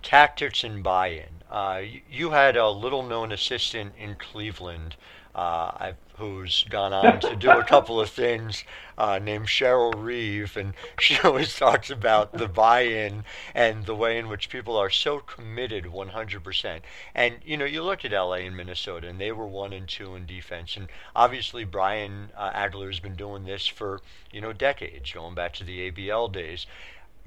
tactics 0.03 0.65
and 0.65 0.83
buy-in. 0.83 1.43
Uh, 1.51 1.83
you, 1.85 2.01
you 2.11 2.31
had 2.31 2.57
a 2.57 2.69
little-known 2.69 3.31
assistant 3.31 3.93
in 3.97 4.17
Cleveland, 4.17 4.97
uh, 5.35 5.93
who's 6.17 6.65
gone 6.71 6.93
on 6.93 7.19
to 7.21 7.35
do 7.35 7.51
a 7.51 7.65
couple 7.65 8.01
of 8.01 8.09
things, 8.09 8.63
uh, 8.97 9.19
named 9.19 9.47
Cheryl 9.47 9.93
Reeve, 9.97 10.57
and 10.57 10.75
she 11.01 11.19
always 11.25 11.57
talks 11.57 11.91
about 11.91 12.33
the 12.33 12.47
buy-in 12.47 13.25
and 13.55 13.85
the 13.85 13.95
way 13.95 14.19
in 14.19 14.29
which 14.29 14.49
people 14.49 14.77
are 14.77 14.91
so 14.91 15.19
committed 15.19 15.85
100%. 15.85 16.81
And 17.15 17.37
you 17.45 17.57
know, 17.57 17.65
you 17.65 17.83
look 17.83 18.05
at 18.05 18.13
LA 18.13 18.35
and 18.35 18.57
Minnesota, 18.57 19.09
and 19.09 19.21
they 19.21 19.33
were 19.33 19.47
one 19.47 19.73
and 19.73 19.89
two 19.89 20.15
in 20.15 20.27
defense, 20.27 20.77
and 20.77 20.89
obviously 21.17 21.65
Brian 21.65 22.31
uh, 22.37 22.53
Agler 22.53 22.87
has 22.87 23.01
been 23.01 23.17
doing 23.17 23.45
this 23.45 23.67
for 23.67 24.01
you 24.33 24.41
know 24.41 24.53
decades, 24.53 25.13
going 25.13 25.35
back 25.35 25.53
to 25.55 25.65
the 25.65 25.91
ABL 25.91 26.33
days. 26.33 26.67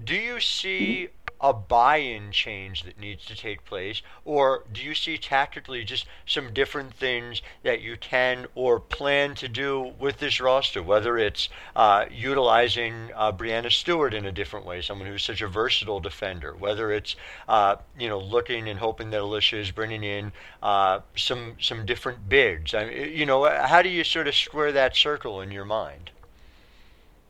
Do 0.01 0.15
you 0.15 0.39
see 0.39 1.09
a 1.39 1.53
buy-in 1.53 2.31
change 2.31 2.83
that 2.83 2.99
needs 2.99 3.25
to 3.25 3.35
take 3.35 3.63
place, 3.65 4.01
or 4.25 4.63
do 4.71 4.81
you 4.81 4.95
see 4.95 5.17
tactically 5.17 5.83
just 5.83 6.05
some 6.25 6.53
different 6.53 6.93
things 6.93 7.41
that 7.63 7.81
you 7.81 7.97
can 7.97 8.47
or 8.55 8.79
plan 8.79 9.35
to 9.35 9.47
do 9.47 9.93
with 9.99 10.17
this 10.17 10.41
roster? 10.41 10.81
Whether 10.81 11.17
it's 11.17 11.49
uh, 11.75 12.05
utilizing 12.11 13.11
uh, 13.15 13.31
Breanna 13.31 13.71
Stewart 13.71 14.13
in 14.13 14.25
a 14.25 14.31
different 14.31 14.65
way, 14.65 14.81
someone 14.81 15.07
who's 15.07 15.23
such 15.23 15.41
a 15.41 15.47
versatile 15.47 15.99
defender. 15.99 16.55
Whether 16.57 16.91
it's 16.91 17.15
uh, 17.47 17.77
you 17.97 18.09
know 18.09 18.19
looking 18.19 18.69
and 18.69 18.79
hoping 18.79 19.09
that 19.11 19.21
Alisha 19.21 19.59
is 19.59 19.71
bringing 19.71 20.03
in 20.03 20.31
uh, 20.63 21.01
some 21.15 21.53
some 21.59 21.85
different 21.85 22.27
bids? 22.27 22.73
I 22.73 22.85
mean, 22.85 23.11
you 23.15 23.25
know, 23.25 23.43
how 23.65 23.81
do 23.81 23.89
you 23.89 24.03
sort 24.03 24.27
of 24.27 24.35
square 24.35 24.71
that 24.71 24.95
circle 24.95 25.41
in 25.41 25.51
your 25.51 25.65
mind? 25.65 26.11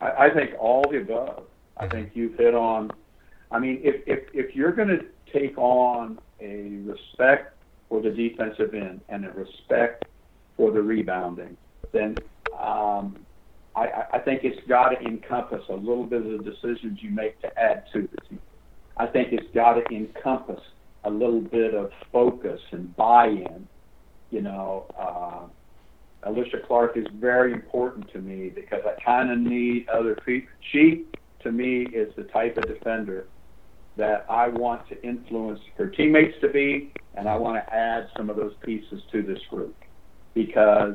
I, 0.00 0.10
I 0.26 0.30
think 0.30 0.54
all 0.58 0.84
the 0.90 0.98
above. 0.98 1.44
I 1.76 1.86
think 1.86 2.10
you've 2.14 2.36
hit 2.36 2.54
on. 2.54 2.90
I 3.50 3.58
mean, 3.58 3.80
if 3.82 4.02
if 4.06 4.28
if 4.34 4.54
you're 4.54 4.72
going 4.72 4.88
to 4.88 5.00
take 5.32 5.56
on 5.56 6.18
a 6.40 6.80
respect 6.84 7.62
for 7.88 8.02
the 8.02 8.10
defensive 8.10 8.74
end 8.74 9.00
and 9.08 9.24
a 9.24 9.30
respect 9.30 10.04
for 10.56 10.70
the 10.70 10.82
rebounding, 10.82 11.56
then 11.92 12.22
um, 12.58 13.26
I, 13.74 14.04
I 14.14 14.18
think 14.18 14.40
it's 14.44 14.60
got 14.68 14.90
to 14.90 15.00
encompass 15.06 15.62
a 15.70 15.74
little 15.74 16.04
bit 16.04 16.26
of 16.26 16.44
the 16.44 16.50
decisions 16.50 16.98
you 17.00 17.10
make 17.10 17.40
to 17.40 17.58
add 17.58 17.84
to 17.94 18.02
the 18.02 18.28
team. 18.28 18.40
I 18.96 19.06
think 19.06 19.28
it's 19.32 19.46
got 19.54 19.74
to 19.74 19.94
encompass 19.94 20.60
a 21.04 21.10
little 21.10 21.40
bit 21.40 21.74
of 21.74 21.90
focus 22.12 22.60
and 22.72 22.94
buy-in. 22.96 23.68
You 24.30 24.42
know, 24.42 24.86
uh, 24.98 25.46
Alysha 26.28 26.66
Clark 26.66 26.96
is 26.96 27.06
very 27.18 27.52
important 27.52 28.10
to 28.12 28.18
me 28.18 28.50
because 28.54 28.80
I 28.84 29.00
kind 29.02 29.30
of 29.30 29.38
need 29.38 29.88
other 29.88 30.16
people. 30.26 30.50
She, 30.72 31.04
to 31.42 31.52
me, 31.52 31.86
is 31.94 32.12
the 32.16 32.24
type 32.24 32.56
of 32.58 32.66
defender 32.66 33.28
that 33.98 34.24
I 34.30 34.48
want 34.48 34.88
to 34.88 35.02
influence 35.02 35.60
her 35.76 35.88
teammates 35.88 36.34
to 36.40 36.48
be, 36.48 36.92
and 37.14 37.28
I 37.28 37.36
want 37.36 37.62
to 37.62 37.74
add 37.74 38.08
some 38.16 38.30
of 38.30 38.36
those 38.36 38.52
pieces 38.64 39.02
to 39.12 39.22
this 39.22 39.40
group. 39.50 39.76
Because 40.34 40.94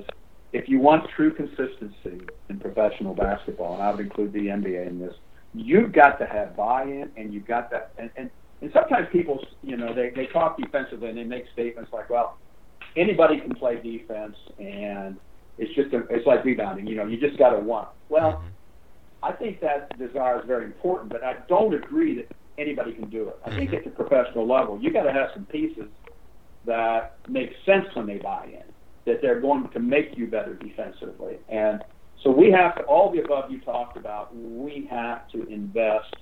if 0.54 0.70
you 0.70 0.80
want 0.80 1.04
true 1.16 1.34
consistency 1.34 2.26
in 2.50 2.60
professional 2.60 3.14
basketball, 3.14 3.74
and 3.74 3.84
I 3.84 3.92
would 3.92 4.00
include 4.00 4.32
the 4.32 4.48
NBA 4.48 4.88
in 4.88 5.00
this, 5.00 5.14
you've 5.54 5.92
got 5.92 6.18
to 6.20 6.26
have 6.26 6.56
buy-in, 6.56 7.12
and 7.18 7.34
you've 7.34 7.46
got 7.46 7.70
that. 7.72 7.92
And, 7.98 8.10
and, 8.16 8.30
and 8.62 8.72
sometimes 8.74 9.08
people, 9.12 9.46
you 9.62 9.76
know, 9.76 9.94
they, 9.94 10.12
they 10.16 10.28
talk 10.28 10.58
defensively 10.58 11.10
and 11.10 11.18
they 11.18 11.26
make 11.26 11.44
statements 11.52 11.92
like, 11.92 12.10
well, 12.10 12.38
anybody 12.96 13.40
can 13.42 13.54
play 13.54 13.76
defense, 13.76 14.36
and 14.60 15.18
it's 15.58 15.76
just 15.76 15.94
a, 15.94 16.08
it's 16.10 16.26
like 16.26 16.46
rebounding. 16.46 16.88
You 16.88 16.96
know, 16.96 17.06
you 17.06 17.20
just 17.20 17.38
got 17.38 17.50
to 17.50 17.60
want. 17.60 17.90
Well, 18.08 18.32
mm-hmm. 18.32 18.48
I 19.24 19.34
think 19.34 19.60
that 19.60 19.98
desire 20.00 20.40
is 20.40 20.48
very 20.48 20.66
important, 20.66 21.12
but 21.12 21.22
I 21.22 21.36
don't 21.50 21.74
agree 21.74 22.16
that 22.16 22.28
anybody 22.58 22.94
can 22.94 23.10
do 23.10 23.30
it. 23.30 23.40
I 23.46 23.50
think 23.50 23.72
mm-hmm. 23.72 23.78
at 23.78 23.84
the 23.84 23.90
professional 23.92 24.48
level, 24.48 24.80
you 24.80 24.92
got 24.92 25.04
to 25.04 25.14
have 25.14 25.30
some 25.34 25.46
pieces 25.46 25.88
that 26.66 27.18
make 27.28 27.54
sense 27.66 27.88
when 27.94 28.06
they 28.06 28.18
buy 28.18 28.46
in, 28.46 28.64
that 29.06 29.22
they're 29.22 29.42
going 29.42 29.68
to 29.70 29.80
make 29.80 30.18
you 30.18 30.28
better 30.28 30.54
defensively. 30.56 31.38
And 31.50 31.84
so 32.24 32.32
we 32.32 32.52
have 32.52 32.76
to, 32.76 32.84
all 32.84 33.12
the 33.12 33.22
above 33.22 33.52
you 33.52 33.60
talked 33.60 33.98
about, 33.98 34.36
we 34.36 34.88
have 34.90 35.28
to 35.30 35.44
invest 35.48 36.16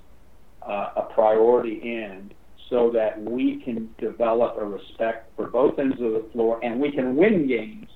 uh, 0.63 0.89
a 0.95 1.01
priority 1.13 1.75
in 1.75 2.31
so 2.69 2.89
that 2.91 3.21
we 3.21 3.57
can 3.57 3.93
develop 3.97 4.57
a 4.57 4.65
respect 4.65 5.29
for 5.35 5.47
both 5.47 5.77
ends 5.77 6.01
of 6.01 6.13
the 6.13 6.25
floor 6.31 6.59
and 6.63 6.79
we 6.79 6.91
can 6.91 7.15
win 7.15 7.47
games 7.47 7.87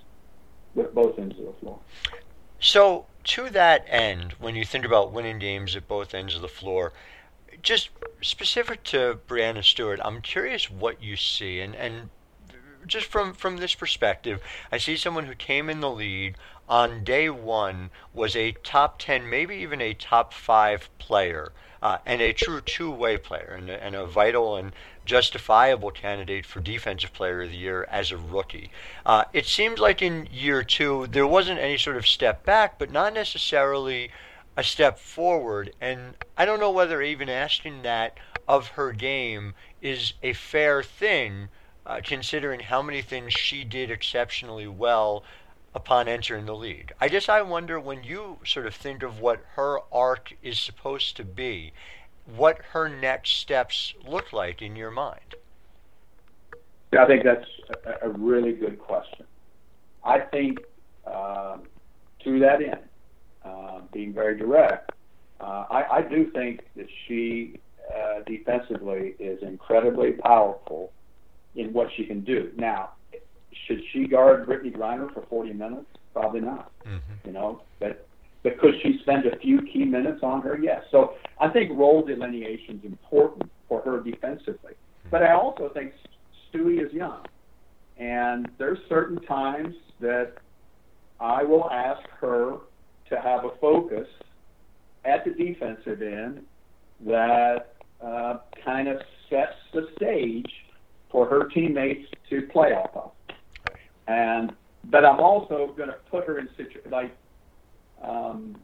with 0.76 0.94
both 0.94 1.18
ends 1.18 1.40
of 1.40 1.46
the 1.46 1.54
floor. 1.62 1.80
So, 2.60 3.06
to 3.24 3.50
that 3.52 3.86
end, 3.88 4.34
when 4.34 4.56
you 4.56 4.66
think 4.66 4.86
about 4.86 5.12
winning 5.12 5.40
games 5.40 5.76
at 5.76 5.88
both 5.88 6.14
ends 6.14 6.36
of 6.36 6.42
the 6.42 6.48
floor, 6.48 6.94
just 7.62 7.90
specific 8.22 8.84
to 8.86 9.20
Breanna 9.28 9.64
Stewart, 9.64 10.00
I'm 10.04 10.22
curious 10.22 10.70
what 10.70 11.02
you 11.02 11.16
see, 11.16 11.60
and, 11.60 11.76
and 11.76 12.10
just 12.88 13.08
from 13.08 13.34
from 13.34 13.58
this 13.58 13.76
perspective, 13.76 14.42
I 14.72 14.78
see 14.78 14.96
someone 14.96 15.26
who 15.26 15.36
came 15.36 15.70
in 15.70 15.80
the 15.80 15.90
league 15.90 16.36
on 16.68 17.04
day 17.04 17.30
one 17.30 17.90
was 18.14 18.36
a 18.36 18.54
top 18.64 19.00
ten, 19.00 19.30
maybe 19.30 19.56
even 19.56 19.82
a 19.82 19.94
top 19.94 20.34
five 20.34 20.90
player, 20.98 21.52
uh, 21.82 21.98
and 22.06 22.22
a 22.22 22.34
true 22.34 22.62
two-way 22.62 23.18
player, 23.18 23.56
and, 23.58 23.70
and 23.70 23.96
a 23.96 24.06
vital 24.06 24.56
and 24.56 24.72
justifiable 25.06 25.92
candidate 25.92 26.46
for 26.46 26.60
Defensive 26.60 27.14
Player 27.14 27.44
of 27.44 27.50
the 27.52 27.58
Year 27.58 27.88
as 27.92 28.12
a 28.12 28.18
rookie. 28.18 28.72
Uh, 29.06 29.26
it 29.34 29.46
seems 29.46 29.80
like 29.80 30.02
in 30.02 30.28
year 30.32 30.64
two 30.64 31.08
there 31.08 31.28
wasn't 31.28 31.60
any 31.60 31.78
sort 31.78 31.98
of 31.98 32.08
step 32.08 32.46
back, 32.46 32.80
but 32.80 32.92
not 32.92 33.14
necessarily 33.14 34.10
a 34.58 34.64
step 34.64 35.00
forward. 35.00 35.74
And 35.82 36.16
I 36.38 36.46
don't 36.46 36.60
know 36.60 36.72
whether 36.72 37.02
even 37.02 37.30
asking 37.30 37.84
that 37.84 38.18
of 38.48 38.70
her 38.70 38.92
game 38.92 39.54
is 39.82 40.14
a 40.22 40.34
fair 40.34 40.84
thing, 40.84 41.50
uh, 41.86 42.02
considering 42.04 42.60
how 42.60 42.82
many 42.82 43.02
things 43.02 43.34
she 43.34 43.64
did 43.64 43.92
exceptionally 43.92 44.68
well 44.68 45.24
upon 45.74 46.08
entering 46.08 46.46
the 46.46 46.56
league. 46.56 46.94
I 47.02 47.10
guess 47.10 47.28
I 47.28 47.42
wonder 47.42 47.80
when 47.80 48.04
you 48.04 48.40
sort 48.46 48.66
of 48.66 48.74
think 48.74 49.04
of 49.04 49.20
what 49.20 49.44
her 49.56 49.80
arc 49.92 50.36
is 50.42 50.58
supposed 50.58 51.18
to 51.18 51.26
be, 51.26 51.74
what 52.26 52.60
her 52.72 52.88
next 52.88 53.32
steps 53.32 53.94
look 54.08 54.32
like 54.32 54.62
in 54.62 54.76
your 54.76 54.92
mind. 54.92 55.36
I 56.98 57.06
think 57.06 57.24
that's 57.24 57.46
a, 57.86 58.08
a 58.08 58.10
really 58.10 58.54
good 58.54 58.80
question. 58.80 59.26
I 60.04 60.20
think 60.20 60.60
uh, 61.06 61.58
to 62.24 62.40
that 62.40 62.62
end, 62.62 62.80
uh, 63.46 63.82
being 63.94 64.14
very 64.14 64.38
direct, 64.38 64.92
uh, 65.40 65.66
I, 65.70 65.98
I 65.98 66.02
do 66.02 66.32
think 66.32 66.62
that 66.76 66.88
she 67.08 67.60
uh, 67.94 68.22
defensively 68.26 69.16
is 69.20 69.40
incredibly 69.44 70.14
powerful 70.14 70.92
in 71.56 71.72
what 71.74 71.88
she 71.96 72.06
can 72.06 72.22
do. 72.22 72.52
Now, 72.58 72.92
should 73.68 73.82
she 73.92 74.08
guard 74.08 74.48
Brittney 74.48 74.76
Griner 74.76 75.14
for 75.14 75.26
40 75.30 75.54
minutes? 75.54 75.88
Probably 76.14 76.42
not. 76.42 76.72
Mm-hmm. 76.86 77.28
You 77.28 77.34
know, 77.34 77.62
but 77.80 78.08
but 78.44 78.60
could 78.60 78.76
she 78.84 79.00
spend 79.02 79.26
a 79.26 79.38
few 79.38 79.62
key 79.62 79.86
minutes 79.86 80.20
on 80.22 80.42
her? 80.42 80.58
Yes. 80.62 80.84
So 80.92 81.16
I 81.40 81.50
think 81.50 81.72
role 81.78 82.06
delineation 82.06 82.80
is 82.80 82.86
important 82.86 83.52
for 83.68 83.82
her 83.82 84.00
defensively. 84.02 84.74
But 85.10 85.24
I 85.24 85.34
also 85.34 85.70
think 85.74 85.94
Stewie 86.54 86.84
is 86.86 86.94
young, 86.94 87.26
and 87.98 88.50
there's 88.58 88.78
certain 88.88 89.20
times 89.24 89.76
that 90.00 90.34
I 91.20 91.44
will 91.44 91.70
ask 91.72 92.08
her 92.22 92.58
to 93.10 93.20
have 93.22 93.46
a 93.46 93.50
focus 93.62 94.08
at 95.06 95.24
the 95.26 95.32
defensive 95.32 96.02
end 96.02 96.42
that 97.06 97.76
uh, 98.04 98.38
kind 98.64 98.88
of 98.88 98.98
sets 99.30 99.54
the 99.74 99.88
stage 99.96 100.52
for 101.12 101.28
her 101.28 101.48
teammates 101.50 102.08
to 102.30 102.48
play 102.52 102.70
off 102.70 102.90
of. 102.96 103.12
And 104.08 104.52
but 104.92 105.04
I'm 105.04 105.20
also 105.20 105.74
going 105.76 105.90
to 105.90 105.96
put 106.10 106.26
her 106.28 106.40
in 106.40 106.48
situ 106.56 106.80
like 106.92 107.16
um, 108.04 108.56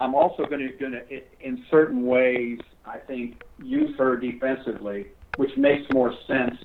I'm 0.00 0.14
also 0.14 0.44
going 0.44 0.60
to 0.60 0.76
going 0.78 0.92
to 0.92 1.46
in 1.46 1.64
certain 1.70 2.06
ways 2.06 2.58
I 2.84 2.98
think 2.98 3.36
use 3.58 3.94
her 3.98 4.16
defensively, 4.16 5.06
which 5.36 5.50
makes 5.56 5.90
more 5.90 6.12
sense 6.26 6.56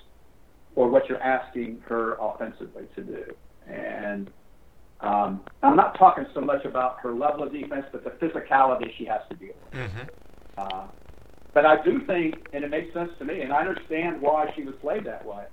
for 0.73 0.89
what 0.89 1.07
you're 1.07 1.21
asking 1.21 1.81
her 1.87 2.17
offensively 2.19 2.83
to 2.95 3.03
do. 3.03 3.23
And 3.67 4.29
um, 5.01 5.41
I'm 5.63 5.75
not 5.75 5.97
talking 5.97 6.25
so 6.33 6.41
much 6.41 6.63
about 6.65 6.99
her 7.01 7.13
level 7.13 7.43
of 7.43 7.51
defense, 7.51 7.85
but 7.91 8.03
the 8.03 8.11
physicality 8.11 8.91
she 8.97 9.05
has 9.05 9.21
to 9.29 9.35
deal 9.35 9.53
with. 9.71 9.79
Mm-hmm. 9.79 10.01
Uh, 10.57 10.87
but 11.53 11.65
I 11.65 11.83
do 11.83 12.05
think, 12.05 12.47
and 12.53 12.63
it 12.63 12.69
makes 12.69 12.93
sense 12.93 13.11
to 13.19 13.25
me, 13.25 13.41
and 13.41 13.51
I 13.51 13.59
understand 13.59 14.21
why 14.21 14.51
she 14.55 14.63
was 14.63 14.75
played 14.81 15.05
that 15.05 15.25
way. 15.25 15.45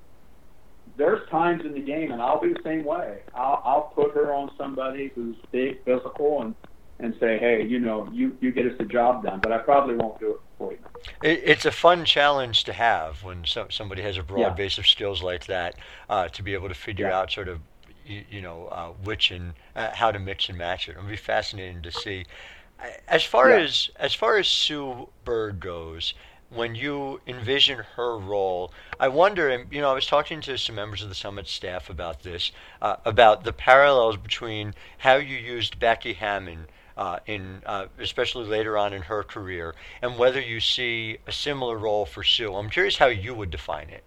There's 0.96 1.28
times 1.30 1.64
in 1.64 1.72
the 1.74 1.80
game, 1.80 2.12
and 2.12 2.20
I'll 2.20 2.40
be 2.40 2.52
the 2.52 2.60
same 2.64 2.84
way. 2.84 3.20
I'll, 3.34 3.62
I'll 3.64 3.92
put 3.94 4.14
her 4.14 4.32
on 4.32 4.50
somebody 4.56 5.12
who's 5.14 5.36
big, 5.50 5.84
physical, 5.84 6.42
and 6.42 6.54
and 7.00 7.14
say, 7.20 7.38
hey, 7.38 7.64
you 7.64 7.78
know, 7.78 8.08
you 8.12 8.36
you 8.40 8.50
get 8.50 8.66
us 8.66 8.72
the 8.78 8.84
job 8.84 9.22
done. 9.22 9.40
But 9.40 9.52
I 9.52 9.58
probably 9.58 9.94
won't 9.94 10.18
do 10.18 10.32
it 10.32 10.40
for 10.58 10.72
you. 10.72 10.78
It, 11.22 11.42
it's 11.44 11.64
a 11.64 11.70
fun 11.70 12.04
challenge 12.04 12.64
to 12.64 12.72
have 12.72 13.22
when 13.22 13.44
so, 13.44 13.66
somebody 13.70 14.02
has 14.02 14.18
a 14.18 14.22
broad 14.22 14.40
yeah. 14.40 14.50
base 14.50 14.78
of 14.78 14.86
skills 14.86 15.22
like 15.22 15.46
that 15.46 15.76
uh, 16.10 16.28
to 16.28 16.42
be 16.42 16.54
able 16.54 16.68
to 16.68 16.74
figure 16.74 17.08
yeah. 17.08 17.18
out 17.18 17.30
sort 17.30 17.48
of 17.48 17.60
you, 18.08 18.24
you 18.30 18.40
know 18.40 18.66
uh, 18.66 18.88
which 19.04 19.30
and 19.30 19.54
uh, 19.76 19.90
how 19.94 20.10
to 20.10 20.18
mix 20.18 20.48
and 20.48 20.58
match 20.58 20.88
it. 20.88 20.92
It'll 20.92 21.04
be 21.04 21.16
fascinating 21.16 21.82
to 21.82 21.92
see. 21.92 22.24
As 23.08 23.24
far 23.24 23.50
yeah. 23.50 23.64
as 23.64 23.90
as 23.96 24.14
far 24.14 24.36
as 24.36 24.46
Sue 24.46 25.08
Bird 25.24 25.60
goes, 25.60 26.14
when 26.50 26.74
you 26.74 27.20
envision 27.26 27.78
her 27.96 28.16
role, 28.16 28.72
I 28.98 29.08
wonder, 29.08 29.48
and 29.48 29.72
you 29.72 29.80
know, 29.80 29.90
I 29.90 29.94
was 29.94 30.06
talking 30.06 30.40
to 30.42 30.56
some 30.56 30.76
members 30.76 31.02
of 31.02 31.08
the 31.08 31.14
Summitt 31.14 31.46
staff 31.46 31.90
about 31.90 32.22
this, 32.22 32.52
uh, 32.80 32.96
about 33.04 33.44
the 33.44 33.52
parallels 33.52 34.16
between 34.16 34.74
how 34.98 35.16
you 35.16 35.36
used 35.36 35.78
Becky 35.78 36.14
Hammon. 36.14 36.66
Uh, 36.96 37.20
in 37.26 37.62
uh, 37.64 37.86
especially 38.00 38.44
later 38.44 38.76
on 38.76 38.92
in 38.92 39.02
her 39.02 39.22
career, 39.22 39.72
and 40.02 40.18
whether 40.18 40.40
you 40.40 40.58
see 40.58 41.16
a 41.28 41.30
similar 41.30 41.78
role 41.78 42.04
for 42.04 42.24
Sue. 42.24 42.52
I'm 42.52 42.68
curious 42.68 42.98
how 42.98 43.06
you 43.06 43.36
would 43.36 43.52
define 43.52 43.88
it. 43.88 44.02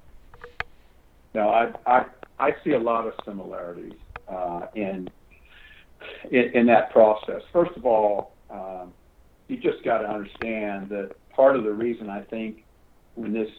No, 1.33 1.47
I, 1.47 1.71
I 1.85 2.05
I 2.41 2.55
see 2.63 2.71
a 2.71 2.79
lot 2.79 3.05
of 3.05 3.13
similarities 3.23 3.93
uh, 4.27 4.61
in, 4.73 5.07
in, 6.31 6.51
in 6.55 6.65
that 6.65 6.91
process. 6.91 7.41
First 7.53 7.71
of 7.77 7.85
all, 7.85 8.33
um, 8.49 8.93
you 9.47 9.57
just 9.57 9.83
got 9.85 9.99
to 9.99 10.09
understand 10.09 10.89
that 10.89 11.11
part 11.35 11.55
of 11.55 11.63
the 11.63 11.71
reason 11.71 12.09
I 12.09 12.21
think 12.21 12.63
when 13.13 13.31
this 13.31 13.49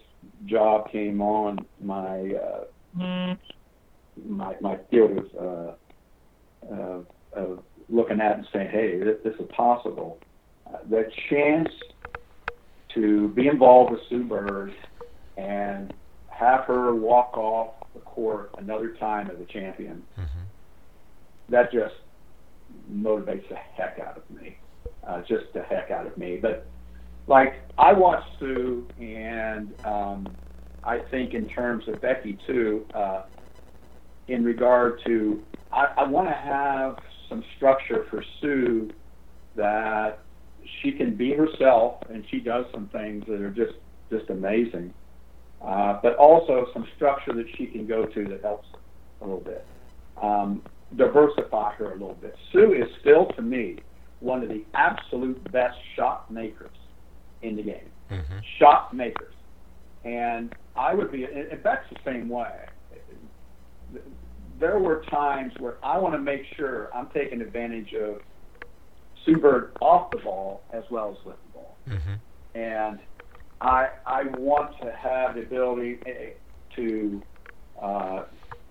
job 0.47 0.91
came 0.91 1.23
on, 1.23 1.59
my 1.81 2.33
uh, 2.33 2.65
mm. 2.99 3.39
my 4.27 4.55
my 4.61 4.79
field 4.91 5.13
was 5.13 5.77
uh, 6.69 6.75
uh, 6.75 7.41
of 7.41 7.63
looking 7.89 8.21
at 8.21 8.39
and 8.39 8.47
saying, 8.53 8.69
"Hey, 8.71 8.99
this, 8.99 9.17
this 9.23 9.35
is 9.35 9.47
possible." 9.55 10.19
Uh, 10.67 10.79
the 10.91 11.05
chance 11.31 11.69
to 12.95 13.29
be 13.29 13.47
involved 13.47 13.93
with 13.93 14.01
Sue 14.09 14.25
Bird 14.25 14.73
and 15.37 15.95
have 16.29 16.65
her 16.65 16.95
walk 16.95 17.37
off 17.37 17.82
the 17.95 18.01
court 18.01 18.51
another 18.59 18.95
time 18.95 19.31
as 19.31 19.41
a 19.41 19.45
champion, 19.53 20.03
mm-hmm. 20.19 20.41
that 21.49 21.73
just 21.73 21.95
motivates 22.91 23.49
the 23.49 23.57
heck 23.57 23.99
out 23.99 24.17
of 24.17 24.31
me. 24.31 24.57
Uh, 25.07 25.21
just 25.23 25.45
the 25.53 25.63
heck 25.63 25.91
out 25.91 26.07
of 26.07 26.17
me. 26.17 26.39
But 26.41 26.67
like 27.27 27.55
I 27.79 27.93
watch 27.93 28.23
Sue, 28.39 28.87
and 29.01 29.73
um, 29.85 30.29
I 30.85 30.99
think 31.11 31.35
in 31.35 31.49
terms 31.49 31.85
of 31.89 32.01
Becky 32.01 32.39
too, 32.47 32.87
uh, 32.95 33.23
in 34.29 34.45
regard 34.45 35.01
to 35.07 35.43
I, 35.73 35.87
I 35.99 36.05
want 36.05 36.29
to 36.29 36.35
have 36.35 36.99
some 37.29 37.43
structure 37.57 38.07
for 38.11 38.25
Sue 38.41 38.91
that 39.57 40.21
she 40.81 40.93
can 40.93 41.17
be 41.17 41.33
herself, 41.33 42.03
and 42.11 42.25
she 42.31 42.41
does 42.41 42.65
some 42.73 42.89
things 42.89 43.25
that 43.29 43.41
are 43.41 43.51
just 43.51 43.75
just 44.11 44.31
amazing. 44.31 44.93
Uh, 45.65 46.01
but 46.03 46.17
also 46.17 46.67
some 46.73 46.87
structure 46.97 47.33
that 47.33 47.47
she 47.57 47.67
can 47.67 47.87
go 47.87 48.05
to 48.05 48.25
that 48.25 48.43
helps 48.43 48.67
a 49.21 49.25
little 49.25 49.41
bit. 49.41 49.65
Um, 50.21 50.63
diversify 50.97 51.73
her 51.75 51.93
a 51.93 51.95
little 51.95 52.19
bit. 52.21 52.35
Sue 52.53 52.73
is 52.73 52.89
still, 53.01 53.27
to 53.37 53.43
me, 53.43 53.79
one 54.21 54.43
of 54.43 54.49
the 54.49 54.65
absolute 54.75 55.43
best 55.53 55.77
shot 55.97 56.31
makers 56.31 56.77
in 57.43 57.57
the 57.57 57.63
game. 57.63 57.91
Mm-hmm. 58.11 58.39
Shot 58.59 58.95
makers. 58.95 59.35
And 60.05 60.55
I 60.77 60.95
would 60.95 61.13
be, 61.13 61.25
and 61.25 61.63
Beck's 61.63 61.87
the 61.91 61.99
same 62.05 62.29
way. 62.29 62.53
There 64.59 64.79
were 64.79 65.05
times 65.11 65.53
where 65.59 65.77
I 65.83 65.99
want 65.99 66.15
to 66.15 66.21
make 66.21 66.43
sure 66.57 66.91
I'm 66.95 67.09
taking 67.15 67.41
advantage 67.41 67.95
of 67.95 68.21
Sue 69.25 69.37
Bird 69.37 69.77
off 69.81 70.11
the 70.11 70.19
ball 70.19 70.63
as 70.73 70.83
well 70.91 71.17
as 71.19 71.25
with 71.25 71.37
the 71.47 71.53
ball. 71.53 71.77
Mm-hmm. 71.89 72.59
And 72.59 72.99
I, 73.63 73.91
I 74.05 74.25
want 74.25 74.77
to 74.81 74.91
have 74.91 75.37
the 75.37 75.43
ability 75.43 75.99
eh, 76.05 76.31
to 76.75 77.23
uh, 77.81 78.25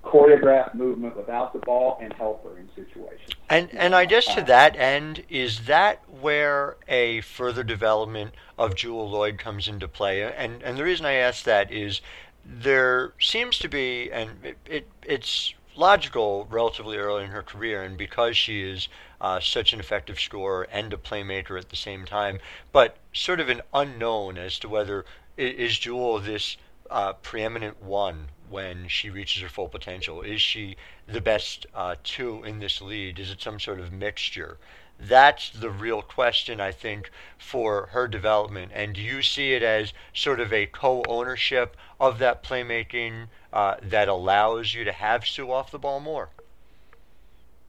choreograph 0.04 0.74
movement 0.76 1.16
without 1.16 1.54
the 1.54 1.60
ball 1.60 1.98
and 2.02 2.12
help 2.14 2.44
her 2.44 2.58
in 2.58 2.68
situations. 2.76 3.32
And 3.50 3.70
and 3.74 3.96
I 3.96 4.06
guess 4.06 4.26
to 4.36 4.42
that 4.42 4.76
end, 4.76 5.24
is 5.30 5.66
that 5.66 6.02
where 6.10 6.76
a 6.90 7.22
further 7.22 7.64
development 7.64 8.34
of 8.58 8.76
Jewell 8.76 9.10
Loyd 9.10 9.38
comes 9.40 9.68
into 9.68 9.88
play? 9.88 10.24
And 10.24 10.62
and 10.62 10.78
the 10.78 10.84
reason 10.84 11.06
I 11.06 11.14
ask 11.14 11.46
that 11.46 11.72
is 11.72 12.02
there 12.44 13.14
seems 13.20 13.60
to 13.60 13.70
be, 13.70 14.12
and 14.12 14.32
it, 14.44 14.58
it 14.66 14.88
it's 15.04 15.54
logical 15.76 16.46
relatively 16.50 16.98
early 16.98 17.24
in 17.24 17.32
her 17.32 17.44
career, 17.44 17.82
and 17.84 17.98
because 17.98 18.36
she 18.36 18.62
is 18.62 18.88
uh, 19.20 19.40
such 19.40 19.74
an 19.74 19.80
effective 19.80 20.20
scorer 20.20 20.68
and 20.72 20.94
a 20.94 20.98
playmaker 20.98 21.60
at 21.60 21.70
the 21.70 21.76
same 21.76 22.06
time, 22.06 22.40
but 22.72 22.98
sort 23.14 23.40
of 23.40 23.50
an 23.50 23.62
unknown 23.74 24.38
as 24.38 24.60
to 24.60 24.70
whether 24.70 25.06
is 25.38 25.80
Jewell 25.80 26.20
this 26.20 26.58
uh, 26.90 27.14
preeminent 27.14 27.82
one 27.82 28.28
when 28.50 28.88
she 28.88 29.10
reaches 29.10 29.42
her 29.42 29.50
full 29.50 29.70
potential? 29.70 30.22
Is 30.22 30.42
she 30.42 30.76
the 31.08 31.22
best 31.22 31.66
uh, 31.74 31.96
two 32.04 32.44
in 32.44 32.60
this 32.60 32.82
lead? 32.82 33.18
Is 33.18 33.32
it 33.32 33.42
some 33.42 33.60
sort 33.60 33.80
of 33.80 33.94
mixture? 33.94 34.58
That's 35.02 35.50
the 35.50 35.70
real 35.70 36.02
question, 36.02 36.62
I 36.62 36.72
think, 36.72 37.10
for 37.38 37.88
her 37.88 38.08
development. 38.08 38.72
And 38.74 38.94
do 38.94 39.02
you 39.02 39.22
see 39.22 39.54
it 39.54 39.64
as 39.64 39.94
sort 40.14 40.40
of 40.40 40.54
a 40.54 40.68
co 40.68 41.04
ownership 41.08 41.76
of 42.00 42.20
that 42.20 42.44
playmaking 42.44 43.28
uh, 43.52 43.76
that 43.82 44.08
allows 44.08 44.74
you 44.74 44.84
to 44.84 44.92
have 44.92 45.26
Sue 45.26 45.52
off 45.52 45.72
the 45.72 45.80
ball 45.80 46.00
more? 46.00 46.30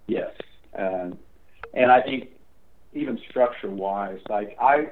Yes. 0.06 0.32
And 1.74 1.90
I 1.90 2.02
think 2.02 2.30
even 2.92 3.18
structure 3.28 3.70
wise, 3.70 4.20
like 4.28 4.56
I 4.60 4.90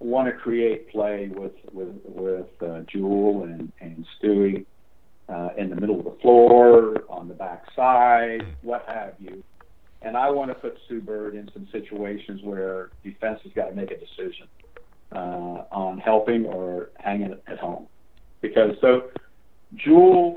want 0.00 0.28
to 0.28 0.32
create 0.32 0.90
play 0.90 1.28
with 1.28 1.52
with 1.72 1.94
with 2.04 2.46
uh, 2.62 2.80
Jewell 2.80 3.44
and 3.44 3.72
and 3.80 4.06
Stewie 4.16 4.66
uh, 5.28 5.50
in 5.56 5.70
the 5.70 5.76
middle 5.76 5.98
of 5.98 6.04
the 6.04 6.18
floor, 6.20 7.04
on 7.08 7.28
the 7.28 7.34
back 7.34 7.64
side, 7.74 8.44
what 8.62 8.84
have 8.88 9.14
you. 9.20 9.42
And 10.06 10.16
I 10.16 10.30
want 10.30 10.50
to 10.50 10.54
put 10.54 10.78
Sue 10.88 11.00
Bird 11.00 11.34
in 11.34 11.50
some 11.52 11.66
situations 11.72 12.40
where 12.44 12.90
defense 13.02 13.40
has 13.42 13.52
got 13.54 13.70
to 13.70 13.74
make 13.74 13.90
a 13.90 13.98
decision 13.98 14.46
uh, 15.10 15.64
on 15.72 15.98
helping 15.98 16.46
or 16.46 16.90
hanging 17.00 17.36
at 17.48 17.58
home. 17.58 17.88
Because 18.40 18.76
so 18.80 19.10
Jewell, 19.74 20.36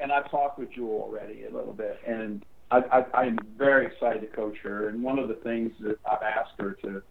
and 0.00 0.12
I've 0.12 0.30
talked 0.30 0.58
with 0.58 0.70
Jewell 0.74 1.00
already 1.00 1.44
a 1.44 1.50
little 1.50 1.72
bit, 1.72 1.98
and 2.06 2.44
I, 2.70 2.80
I, 2.92 3.20
I'm 3.22 3.38
very 3.56 3.86
excited 3.86 4.20
to 4.20 4.26
coach 4.26 4.58
her. 4.62 4.90
And 4.90 5.02
one 5.02 5.18
of 5.18 5.28
the 5.28 5.34
things 5.36 5.72
that 5.80 5.98
I've 6.04 6.22
asked 6.22 6.58
her 6.58 6.76
to 6.82 7.02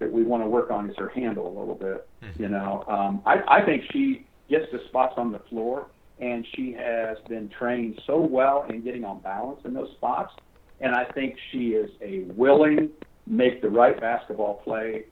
that 0.00 0.10
we 0.12 0.24
want 0.24 0.42
to 0.42 0.48
work 0.48 0.72
on 0.72 0.90
is 0.90 0.96
her 0.98 1.10
handle 1.10 1.46
a 1.46 1.54
little 1.56 1.76
bit. 1.76 2.08
Mm-hmm. 2.24 2.42
You 2.42 2.48
know, 2.48 2.84
um, 2.88 3.22
I, 3.24 3.60
I 3.60 3.64
think 3.64 3.84
she 3.92 4.26
gets 4.50 4.64
the 4.72 4.80
spots 4.88 5.14
on 5.16 5.30
the 5.30 5.40
floor, 5.48 5.86
and 6.18 6.44
she 6.56 6.72
has 6.72 7.18
been 7.28 7.48
trained 7.56 8.00
so 8.04 8.18
well 8.18 8.66
in 8.68 8.82
getting 8.82 9.04
on 9.04 9.20
balance 9.20 9.60
in 9.64 9.74
those 9.74 9.90
spots. 9.92 10.32
And 10.80 10.94
I 10.94 11.04
think 11.04 11.36
she 11.50 11.70
is 11.70 11.90
a 12.02 12.20
willing, 12.34 12.90
make 13.26 13.62
the 13.62 13.70
right 13.70 13.98
basketball 14.00 14.54
play 14.64 15.04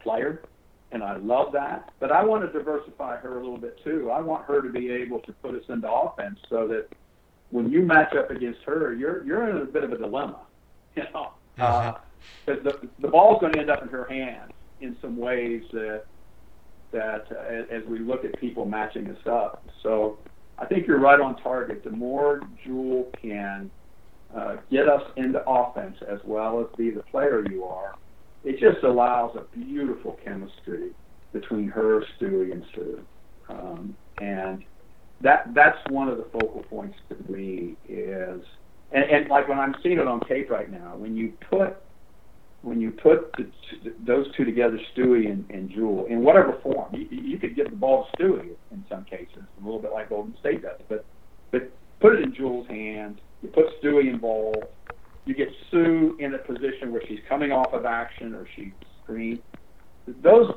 player, 0.00 0.42
and 0.92 1.02
I 1.02 1.16
love 1.16 1.52
that. 1.52 1.92
But 2.00 2.12
I 2.12 2.24
want 2.24 2.44
to 2.50 2.58
diversify 2.58 3.16
her 3.16 3.38
a 3.38 3.40
little 3.40 3.58
bit 3.58 3.78
too. 3.84 4.10
I 4.10 4.20
want 4.20 4.44
her 4.46 4.62
to 4.62 4.70
be 4.70 4.90
able 4.90 5.20
to 5.20 5.32
put 5.32 5.54
us 5.54 5.62
into 5.68 5.90
offense 5.90 6.38
so 6.48 6.66
that 6.68 6.88
when 7.50 7.70
you 7.70 7.82
match 7.82 8.14
up 8.14 8.30
against 8.30 8.60
her, 8.64 8.94
you're 8.94 9.24
you're 9.24 9.48
in 9.50 9.58
a 9.58 9.64
bit 9.64 9.84
of 9.84 9.92
a 9.92 9.98
dilemma, 9.98 10.40
you 10.96 11.04
know, 11.14 11.32
because 11.54 11.98
mm-hmm. 12.48 12.50
uh, 12.50 12.62
the 12.62 12.88
the 13.00 13.08
ball's 13.08 13.40
going 13.40 13.52
to 13.52 13.60
end 13.60 13.70
up 13.70 13.82
in 13.82 13.88
her 13.88 14.04
hands 14.04 14.52
in 14.80 14.96
some 15.00 15.16
ways 15.16 15.62
that 15.72 16.04
that 16.92 17.26
uh, 17.30 17.74
as 17.74 17.84
we 17.84 17.98
look 17.98 18.24
at 18.24 18.38
people 18.40 18.64
matching 18.64 19.08
us 19.10 19.26
up. 19.26 19.64
So 19.82 20.18
I 20.58 20.66
think 20.66 20.86
you're 20.86 21.00
right 21.00 21.20
on 21.20 21.36
target. 21.42 21.84
The 21.84 21.90
more 21.90 22.40
Jewell 22.64 23.10
can 23.20 23.70
uh, 24.36 24.56
get 24.70 24.88
us 24.88 25.02
into 25.16 25.42
offense 25.46 25.96
as 26.10 26.18
well 26.24 26.60
as 26.60 26.66
be 26.76 26.90
the 26.90 27.02
player 27.04 27.44
you 27.50 27.64
are, 27.64 27.94
it 28.44 28.60
just 28.60 28.84
allows 28.84 29.36
a 29.36 29.56
beautiful 29.56 30.18
chemistry 30.24 30.90
between 31.32 31.68
her, 31.68 32.02
Stewie, 32.16 32.52
and 32.52 32.64
Sue. 32.74 33.00
Um, 33.48 33.96
and 34.20 34.64
that 35.22 35.52
that's 35.54 35.78
one 35.88 36.08
of 36.08 36.18
the 36.18 36.26
focal 36.32 36.62
points 36.68 36.96
to 37.08 37.32
me 37.32 37.76
is 37.88 38.42
and, 38.92 39.04
and 39.04 39.28
like 39.28 39.48
when 39.48 39.58
I'm 39.58 39.74
seeing 39.82 39.98
it 39.98 40.06
on 40.06 40.20
tape 40.28 40.50
right 40.50 40.70
now, 40.70 40.96
when 40.96 41.16
you 41.16 41.32
put 41.50 41.76
when 42.62 42.80
you 42.80 42.90
put 42.90 43.32
the, 43.36 43.46
those 44.04 44.26
two 44.36 44.44
together, 44.44 44.78
Stewie 44.96 45.30
and, 45.30 45.48
and 45.50 45.70
Jewell, 45.70 46.06
in 46.06 46.22
whatever 46.24 46.58
form, 46.62 46.92
you, 46.92 47.06
you 47.10 47.38
could 47.38 47.54
give 47.54 47.70
the 47.70 47.76
ball 47.76 48.06
to 48.16 48.22
Stewie 48.22 48.56
in 48.72 48.84
some 48.88 49.04
cases, 49.04 49.42
a 49.60 49.64
little 49.64 49.80
bit 49.80 49.92
like 49.92 50.08
Golden 50.08 50.34
State 50.40 50.62
does, 50.62 50.80
but 50.88 51.04
but 51.52 51.70
put 52.00 52.14
it 52.14 52.22
in 52.22 52.34
Jewell's 52.34 52.66
hands. 52.68 53.18
You 53.42 53.48
put 53.48 53.66
Stewie 53.82 54.10
involved. 54.10 54.64
You 55.26 55.34
get 55.34 55.48
Sue 55.70 56.16
in 56.20 56.34
a 56.34 56.38
position 56.38 56.92
where 56.92 57.02
she's 57.08 57.18
coming 57.28 57.50
off 57.50 57.72
of 57.72 57.75
action 57.86 58.34
or 58.34 58.46
she's 58.56 58.74
screened. 59.02 59.42
Those 60.06 60.52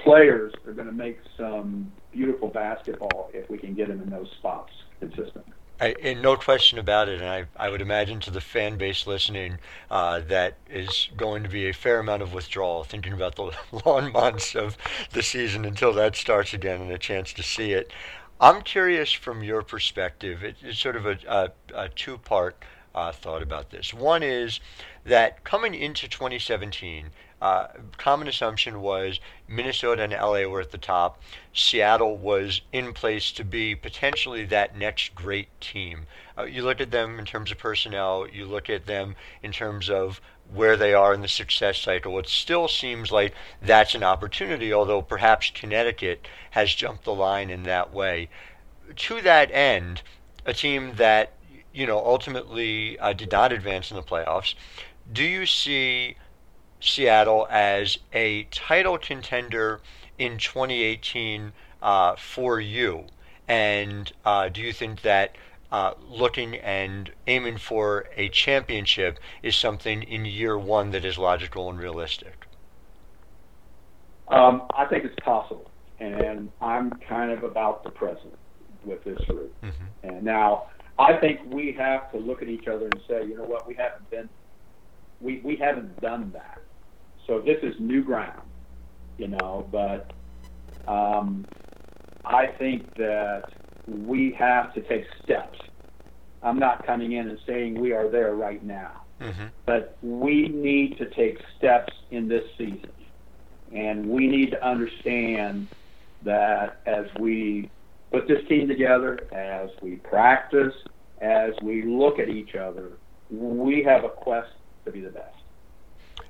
players 0.00 0.52
are 0.66 0.72
going 0.72 0.86
to 0.88 0.92
make 0.92 1.18
some 1.36 1.92
beautiful 2.12 2.48
basketball 2.48 3.30
if 3.34 3.48
we 3.50 3.58
can 3.58 3.74
get 3.74 3.88
them 3.88 4.02
in 4.02 4.10
those 4.10 4.28
spots 4.38 4.72
consistently. 5.00 5.54
I, 5.80 5.96
and 6.02 6.22
no 6.22 6.36
question 6.36 6.78
about 6.78 7.08
it, 7.08 7.20
and 7.20 7.28
I, 7.28 7.46
I 7.56 7.68
would 7.68 7.82
imagine 7.82 8.20
to 8.20 8.30
the 8.30 8.40
fan 8.40 8.78
base 8.78 9.06
listening 9.06 9.58
uh, 9.90 10.20
that 10.20 10.60
is 10.70 11.08
going 11.16 11.42
to 11.42 11.48
be 11.48 11.68
a 11.68 11.72
fair 11.74 11.98
amount 11.98 12.22
of 12.22 12.32
withdrawal, 12.32 12.84
thinking 12.84 13.12
about 13.12 13.34
the 13.36 13.52
long 13.84 14.12
months 14.12 14.54
of 14.54 14.76
the 15.12 15.22
season 15.22 15.64
until 15.64 15.92
that 15.94 16.16
starts 16.16 16.54
again 16.54 16.80
and 16.80 16.92
a 16.92 16.98
chance 16.98 17.32
to 17.34 17.42
see 17.42 17.72
it. 17.72 17.92
I'm 18.40 18.62
curious 18.62 19.12
from 19.12 19.42
your 19.42 19.62
perspective, 19.62 20.44
it, 20.44 20.56
it's 20.62 20.78
sort 20.78 20.96
of 20.96 21.06
a, 21.06 21.18
a, 21.28 21.52
a 21.74 21.88
two 21.88 22.18
part 22.18 22.64
uh, 22.94 23.12
thought 23.12 23.42
about 23.42 23.70
this. 23.70 23.92
One 23.94 24.22
is 24.22 24.60
that 25.04 25.44
coming 25.44 25.74
into 25.74 26.08
2017, 26.08 27.10
uh, 27.42 27.66
common 27.98 28.28
assumption 28.28 28.80
was 28.80 29.18
Minnesota 29.48 30.02
and 30.04 30.12
LA 30.12 30.44
were 30.44 30.60
at 30.60 30.70
the 30.70 30.78
top. 30.78 31.20
Seattle 31.52 32.16
was 32.16 32.60
in 32.72 32.92
place 32.92 33.32
to 33.32 33.44
be 33.44 33.74
potentially 33.74 34.44
that 34.44 34.76
next 34.76 35.14
great 35.16 35.48
team. 35.60 36.06
Uh, 36.38 36.44
you 36.44 36.62
look 36.62 36.80
at 36.80 36.92
them 36.92 37.18
in 37.18 37.24
terms 37.24 37.50
of 37.50 37.58
personnel, 37.58 38.28
you 38.32 38.46
look 38.46 38.70
at 38.70 38.86
them 38.86 39.16
in 39.42 39.50
terms 39.50 39.90
of 39.90 40.20
where 40.54 40.76
they 40.76 40.94
are 40.94 41.14
in 41.14 41.20
the 41.20 41.28
success 41.28 41.78
cycle. 41.78 42.18
It 42.18 42.28
still 42.28 42.68
seems 42.68 43.10
like 43.10 43.34
that's 43.60 43.94
an 43.94 44.04
opportunity, 44.04 44.72
although 44.72 45.02
perhaps 45.02 45.50
Connecticut 45.50 46.28
has 46.50 46.72
jumped 46.72 47.04
the 47.04 47.14
line 47.14 47.50
in 47.50 47.64
that 47.64 47.92
way. 47.92 48.28
To 48.94 49.20
that 49.22 49.50
end, 49.50 50.02
a 50.44 50.52
team 50.52 50.94
that 50.96 51.32
you 51.72 51.86
know 51.86 51.98
ultimately 51.98 52.98
uh, 52.98 53.12
did 53.12 53.32
not 53.32 53.52
advance 53.52 53.90
in 53.90 53.96
the 53.96 54.02
playoffs. 54.02 54.54
Do 55.12 55.24
you 55.24 55.46
see 55.46 56.16
Seattle 56.80 57.46
as 57.50 57.98
a 58.12 58.44
title 58.44 58.98
contender 58.98 59.80
in 60.18 60.38
2018 60.38 61.52
uh, 61.80 62.16
for 62.16 62.60
you? 62.60 63.06
And 63.48 64.12
uh, 64.24 64.48
do 64.48 64.60
you 64.60 64.72
think 64.72 65.02
that 65.02 65.36
uh, 65.70 65.94
looking 66.08 66.56
and 66.56 67.10
aiming 67.26 67.56
for 67.56 68.06
a 68.16 68.28
championship 68.28 69.18
is 69.42 69.56
something 69.56 70.02
in 70.02 70.24
year 70.24 70.58
one 70.58 70.90
that 70.90 71.04
is 71.04 71.18
logical 71.18 71.70
and 71.70 71.78
realistic? 71.78 72.46
Um, 74.28 74.62
I 74.74 74.86
think 74.86 75.04
it's 75.04 75.18
possible, 75.24 75.70
and 75.98 76.50
I'm 76.60 76.90
kind 76.90 77.30
of 77.30 77.42
about 77.42 77.84
the 77.84 77.90
present 77.90 78.34
with 78.84 79.02
this 79.04 79.18
group. 79.26 79.54
Mm-hmm. 79.62 80.08
And 80.08 80.22
now, 80.22 80.68
I 80.98 81.14
think 81.14 81.40
we 81.46 81.72
have 81.72 82.10
to 82.12 82.18
look 82.18 82.42
at 82.42 82.48
each 82.48 82.68
other 82.68 82.84
and 82.84 83.00
say, 83.08 83.24
you 83.26 83.36
know 83.36 83.44
what, 83.44 83.66
we 83.66 83.74
haven't 83.74 84.08
been, 84.10 84.28
we 85.20 85.40
we 85.44 85.56
haven't 85.56 86.00
done 86.00 86.30
that. 86.32 86.58
So 87.26 87.40
this 87.40 87.58
is 87.62 87.74
new 87.78 88.02
ground, 88.02 88.42
you 89.16 89.28
know, 89.28 89.66
but 89.70 90.12
um, 90.86 91.46
I 92.24 92.46
think 92.46 92.94
that 92.96 93.44
we 93.86 94.32
have 94.32 94.74
to 94.74 94.80
take 94.82 95.04
steps. 95.22 95.58
I'm 96.42 96.58
not 96.58 96.84
coming 96.84 97.12
in 97.12 97.28
and 97.28 97.38
saying 97.46 97.80
we 97.80 97.92
are 97.92 98.08
there 98.08 98.34
right 98.34 98.62
now, 98.64 99.02
mm-hmm. 99.20 99.46
but 99.64 99.96
we 100.02 100.48
need 100.48 100.98
to 100.98 101.08
take 101.10 101.38
steps 101.56 101.92
in 102.10 102.28
this 102.28 102.44
season. 102.58 102.90
And 103.72 104.06
we 104.06 104.26
need 104.26 104.50
to 104.50 104.64
understand 104.64 105.68
that 106.24 106.80
as 106.86 107.06
we 107.18 107.70
put 108.12 108.28
this 108.28 108.46
team 108.48 108.68
together, 108.68 109.18
as 109.32 109.70
we 109.82 109.96
practice, 109.96 110.74
as 111.20 111.52
we 111.62 111.82
look 111.82 112.18
at 112.18 112.28
each 112.28 112.54
other, 112.54 112.92
we 113.30 113.82
have 113.82 114.04
a 114.04 114.08
quest 114.08 114.50
to 114.84 114.92
be 114.92 115.00
the 115.00 115.10
best. 115.10 115.36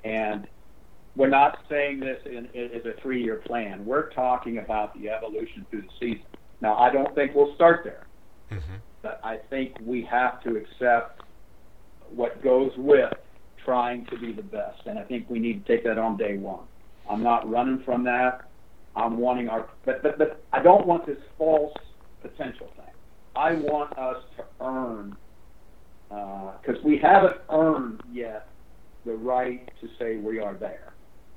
And 0.04 0.46
we're 1.16 1.28
not 1.28 1.58
saying 1.68 2.00
this 2.00 2.18
in, 2.24 2.46
as 2.54 2.86
a 2.86 3.00
three-year 3.02 3.36
plan. 3.46 3.84
We're 3.84 4.10
talking 4.10 4.58
about 4.58 4.98
the 4.98 5.10
evolution 5.10 5.66
through 5.70 5.82
the 5.82 5.88
season. 6.00 6.26
Now, 6.60 6.76
I 6.78 6.92
don't 6.92 7.14
think 7.14 7.34
we'll 7.34 7.54
start 7.54 7.82
there, 7.84 8.06
mm-hmm. 8.50 8.74
but 9.02 9.20
I 9.24 9.38
think 9.50 9.76
we 9.84 10.02
have 10.10 10.42
to 10.44 10.56
accept 10.56 11.22
what 12.14 12.42
goes 12.42 12.70
with 12.76 13.12
trying 13.64 14.06
to 14.06 14.18
be 14.18 14.32
the 14.32 14.42
best, 14.42 14.82
and 14.86 14.98
I 14.98 15.02
think 15.02 15.28
we 15.28 15.38
need 15.38 15.64
to 15.64 15.76
take 15.76 15.84
that 15.84 15.98
on 15.98 16.16
day 16.16 16.36
one. 16.36 16.64
I'm 17.10 17.22
not 17.22 17.48
running 17.50 17.82
from 17.84 18.04
that. 18.04 18.48
I'm 18.96 19.18
wanting 19.18 19.48
our, 19.48 19.68
but 19.84 20.02
but, 20.02 20.18
but 20.18 20.44
I 20.52 20.62
don't 20.62 20.86
want 20.86 21.06
this 21.06 21.18
false 21.38 21.74
potential 22.20 22.68
thing. 22.76 22.94
I 23.34 23.54
want 23.54 23.96
us 23.98 24.22
to 24.36 24.44
earn 24.60 25.16
because 26.08 26.76
uh, 26.76 26.84
we 26.84 26.98
haven't 26.98 27.36
earned 27.50 28.02
yet 28.12 28.48
the 29.06 29.14
right 29.14 29.70
to 29.80 29.88
say 29.98 30.16
we 30.16 30.38
are 30.38 30.54
there. 30.54 30.92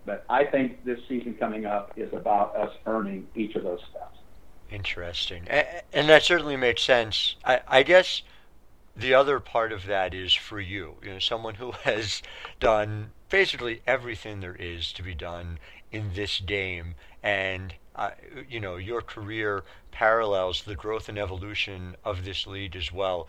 But 0.05 0.25
I 0.29 0.43
think 0.43 0.83
this 0.83 0.99
season 1.07 1.33
coming 1.35 1.65
up 1.65 1.93
is 1.95 2.13
about 2.13 2.55
us 2.55 2.71
earning 2.85 3.27
each 3.35 3.55
of 3.55 3.63
those 3.63 3.79
steps. 3.89 4.19
Interesting, 4.69 5.47
and 5.47 6.09
that 6.09 6.23
certainly 6.23 6.57
makes 6.57 6.81
sense. 6.81 7.35
I, 7.45 7.61
I 7.67 7.83
guess 7.83 8.21
the 8.95 9.13
other 9.13 9.39
part 9.39 9.71
of 9.71 9.85
that 9.85 10.13
is 10.13 10.33
for 10.33 10.59
you, 10.59 10.95
you 11.03 11.13
know, 11.13 11.19
someone 11.19 11.55
who 11.55 11.71
has 11.83 12.21
done 12.59 13.11
basically 13.29 13.81
everything 13.87 14.39
there 14.39 14.55
is 14.55 14.91
to 14.93 15.03
be 15.03 15.13
done 15.13 15.59
in 15.91 16.13
this 16.13 16.39
game, 16.39 16.95
and 17.25 17.73
uh, 17.95 18.11
you 18.47 18.59
know, 18.59 18.75
your 18.77 19.01
career 19.01 19.63
parallels 19.91 20.63
the 20.63 20.75
growth 20.75 21.09
and 21.09 21.17
evolution 21.17 21.95
of 22.05 22.23
this 22.23 22.45
league 22.45 22.75
as 22.75 22.91
well. 22.93 23.27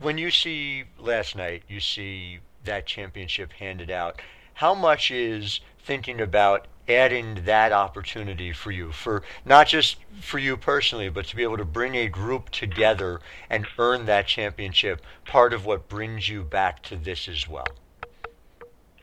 When 0.00 0.16
you 0.18 0.30
see 0.30 0.84
last 0.98 1.36
night, 1.36 1.62
you 1.68 1.78
see 1.78 2.38
that 2.64 2.86
championship 2.86 3.52
handed 3.52 3.90
out. 3.90 4.20
How 4.54 4.74
much 4.74 5.10
is 5.10 5.60
thinking 5.84 6.20
about 6.20 6.68
adding 6.88 7.42
that 7.44 7.72
opportunity 7.72 8.52
for 8.52 8.70
you, 8.70 8.92
for 8.92 9.22
not 9.44 9.66
just 9.66 9.96
for 10.20 10.38
you 10.38 10.56
personally, 10.56 11.08
but 11.08 11.26
to 11.26 11.36
be 11.36 11.42
able 11.42 11.56
to 11.58 11.64
bring 11.64 11.94
a 11.94 12.08
group 12.08 12.50
together 12.50 13.20
and 13.50 13.66
earn 13.78 14.06
that 14.06 14.26
championship, 14.26 15.02
part 15.26 15.52
of 15.52 15.66
what 15.66 15.88
brings 15.88 16.28
you 16.28 16.42
back 16.42 16.82
to 16.84 16.96
this 16.96 17.28
as 17.28 17.48
well? 17.48 17.66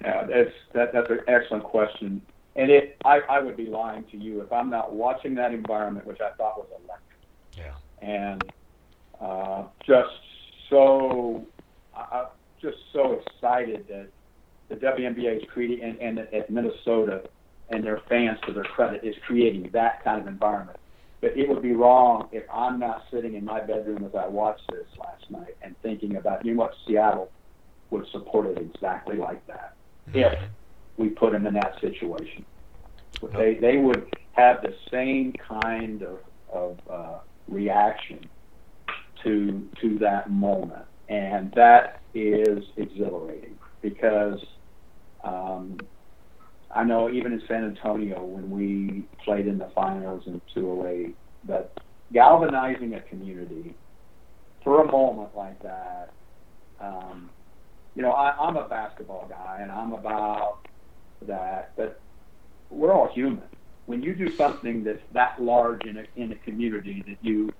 Yeah, 0.01 0.25
that's 0.25 0.51
that, 0.73 0.93
that's 0.93 1.09
an 1.09 1.21
excellent 1.27 1.63
question, 1.63 2.21
and 2.57 2.71
it 2.71 2.97
I, 3.05 3.19
I 3.29 3.39
would 3.39 3.55
be 3.55 3.67
lying 3.67 4.03
to 4.11 4.17
you 4.17 4.41
if 4.41 4.51
I'm 4.51 4.69
not 4.69 4.93
watching 4.93 5.35
that 5.35 5.53
environment, 5.53 6.05
which 6.05 6.19
I 6.21 6.31
thought 6.35 6.57
was 6.57 6.67
electric. 6.83 7.19
Yeah, 7.55 8.07
and 8.07 8.43
uh, 9.21 9.63
just 9.85 10.09
so 10.69 11.45
I, 11.95 12.19
I'm 12.19 12.25
just 12.61 12.77
so 12.93 13.21
excited 13.21 13.87
that 13.87 14.09
the 14.69 14.75
WNBA 14.75 15.37
is 15.37 15.43
creating 15.53 15.81
and, 15.83 15.97
and 15.99 16.19
at 16.19 16.49
Minnesota 16.49 17.23
and 17.69 17.83
their 17.83 18.01
fans, 18.09 18.39
to 18.47 18.53
their 18.53 18.63
credit, 18.63 19.03
is 19.03 19.15
creating 19.25 19.69
that 19.73 20.03
kind 20.03 20.21
of 20.21 20.27
environment. 20.27 20.79
But 21.19 21.37
it 21.37 21.49
would 21.49 21.61
be 21.61 21.73
wrong 21.73 22.29
if 22.31 22.43
I'm 22.51 22.79
not 22.79 23.03
sitting 23.11 23.33
in 23.33 23.43
my 23.43 23.59
bedroom 23.59 24.05
as 24.05 24.15
I 24.15 24.27
watched 24.27 24.69
this 24.71 24.85
last 24.99 25.29
night 25.29 25.57
and 25.61 25.75
thinking 25.81 26.15
about, 26.15 26.45
you 26.45 26.53
know 26.53 26.59
what, 26.59 26.73
Seattle 26.87 27.29
would 27.89 28.05
support 28.11 28.45
it 28.45 28.57
exactly 28.57 29.17
like 29.17 29.45
that 29.47 29.75
mm-hmm. 30.09 30.19
if 30.19 30.39
we 30.97 31.09
put 31.09 31.31
them 31.31 31.45
in 31.45 31.53
that 31.53 31.73
situation. 31.81 32.45
They 33.35 33.57
they 33.59 33.77
would 33.77 34.05
have 34.33 34.57
the 34.61 34.73
same 34.91 35.33
kind 35.47 36.03
of 36.03 36.19
of 36.51 36.79
uh, 36.91 37.19
reaction 37.47 38.29
to 39.23 39.67
to 39.81 39.97
that 39.99 40.29
moment, 40.29 40.85
and 41.09 41.51
that 41.55 42.01
is 42.13 42.63
exhilarating 42.77 43.57
because 43.81 44.39
um, 45.23 45.77
I 46.71 46.83
know 46.83 47.09
even 47.09 47.33
in 47.33 47.41
San 47.47 47.63
Antonio 47.63 48.23
when 48.23 48.49
we 48.49 49.07
played 49.23 49.47
in 49.47 49.57
the 49.57 49.69
finals 49.73 50.23
in 50.27 50.41
208, 50.53 51.15
that 51.47 51.71
galvanizing 52.13 52.93
a 52.93 53.01
community 53.01 53.75
for 54.63 54.83
a 54.83 54.91
moment 54.91 55.35
like 55.35 55.61
that. 55.61 56.13
Um, 56.79 57.31
you 57.95 58.03
know, 58.03 58.11
I, 58.11 58.35
I'm 58.39 58.57
a 58.57 58.67
basketball 58.67 59.27
guy 59.27 59.59
and 59.61 59.71
I'm 59.71 59.93
about 59.93 60.59
that, 61.25 61.71
but 61.75 61.99
we're 62.69 62.93
all 62.93 63.07
human. 63.13 63.43
When 63.85 64.01
you 64.01 64.13
do 64.15 64.35
something 64.35 64.83
that's 64.83 65.01
that 65.13 65.41
large 65.41 65.85
in 65.85 65.97
a 65.97 66.03
in 66.15 66.31
a 66.31 66.35
community 66.35 67.03
that 67.07 67.17
you 67.21 67.53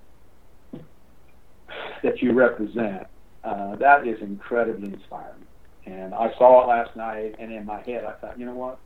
that 2.02 2.22
you 2.22 2.32
represent, 2.32 3.06
uh, 3.44 3.76
that 3.76 4.06
is 4.06 4.20
incredibly 4.20 4.92
inspiring. 4.92 5.46
And 5.86 6.14
I 6.14 6.32
saw 6.36 6.64
it 6.64 6.68
last 6.68 6.96
night, 6.96 7.36
and 7.38 7.52
in 7.52 7.64
my 7.64 7.80
head, 7.82 8.04
I 8.04 8.12
thought, 8.12 8.38
you 8.38 8.44
know 8.44 8.54
what? 8.54 8.78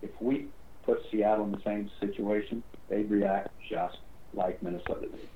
If 0.00 0.10
we 0.20 0.46
put 0.84 1.00
Seattle 1.10 1.44
in 1.44 1.52
the 1.52 1.60
same 1.64 1.90
situation, 2.00 2.62
they'd 2.88 3.10
react 3.10 3.50
just 3.70 3.98
like 4.32 4.62
Minnesota 4.62 5.02
did. 5.02 5.28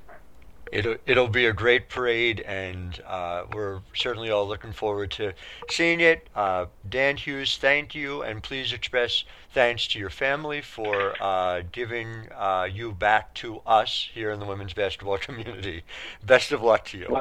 It'll, 0.73 0.97
it'll 1.07 1.29
be 1.29 1.45
a 1.45 1.53
great 1.53 1.91
parade, 1.91 2.41
and 2.41 2.99
uh, 3.07 3.45
we're 3.53 3.81
certainly 3.95 4.31
all 4.31 4.49
looking 4.49 4.73
forward 4.73 5.11
to 5.13 5.35
seeing 5.69 6.01
it. 6.01 6.27
Uh, 6.35 6.67
Dan 6.89 7.19
Hughes, 7.19 7.59
thank 7.59 7.95
you, 7.95 8.23
and 8.23 8.43
please 8.43 8.73
express 8.73 9.25
thanks 9.53 9.87
to 9.89 9.99
your 9.99 10.09
family 10.09 10.63
for 10.63 11.15
uh, 11.23 11.61
giving 11.73 12.27
uh, 12.35 12.67
you 12.73 12.93
back 12.93 13.35
to 13.35 13.61
us 13.67 14.09
here 14.15 14.31
in 14.31 14.41
the 14.41 14.47
women's 14.47 14.73
basketball 14.73 15.19
community. 15.19 15.83
Best 16.25 16.53
of 16.53 16.63
luck 16.63 16.87
to 16.87 16.99
you. 16.99 17.21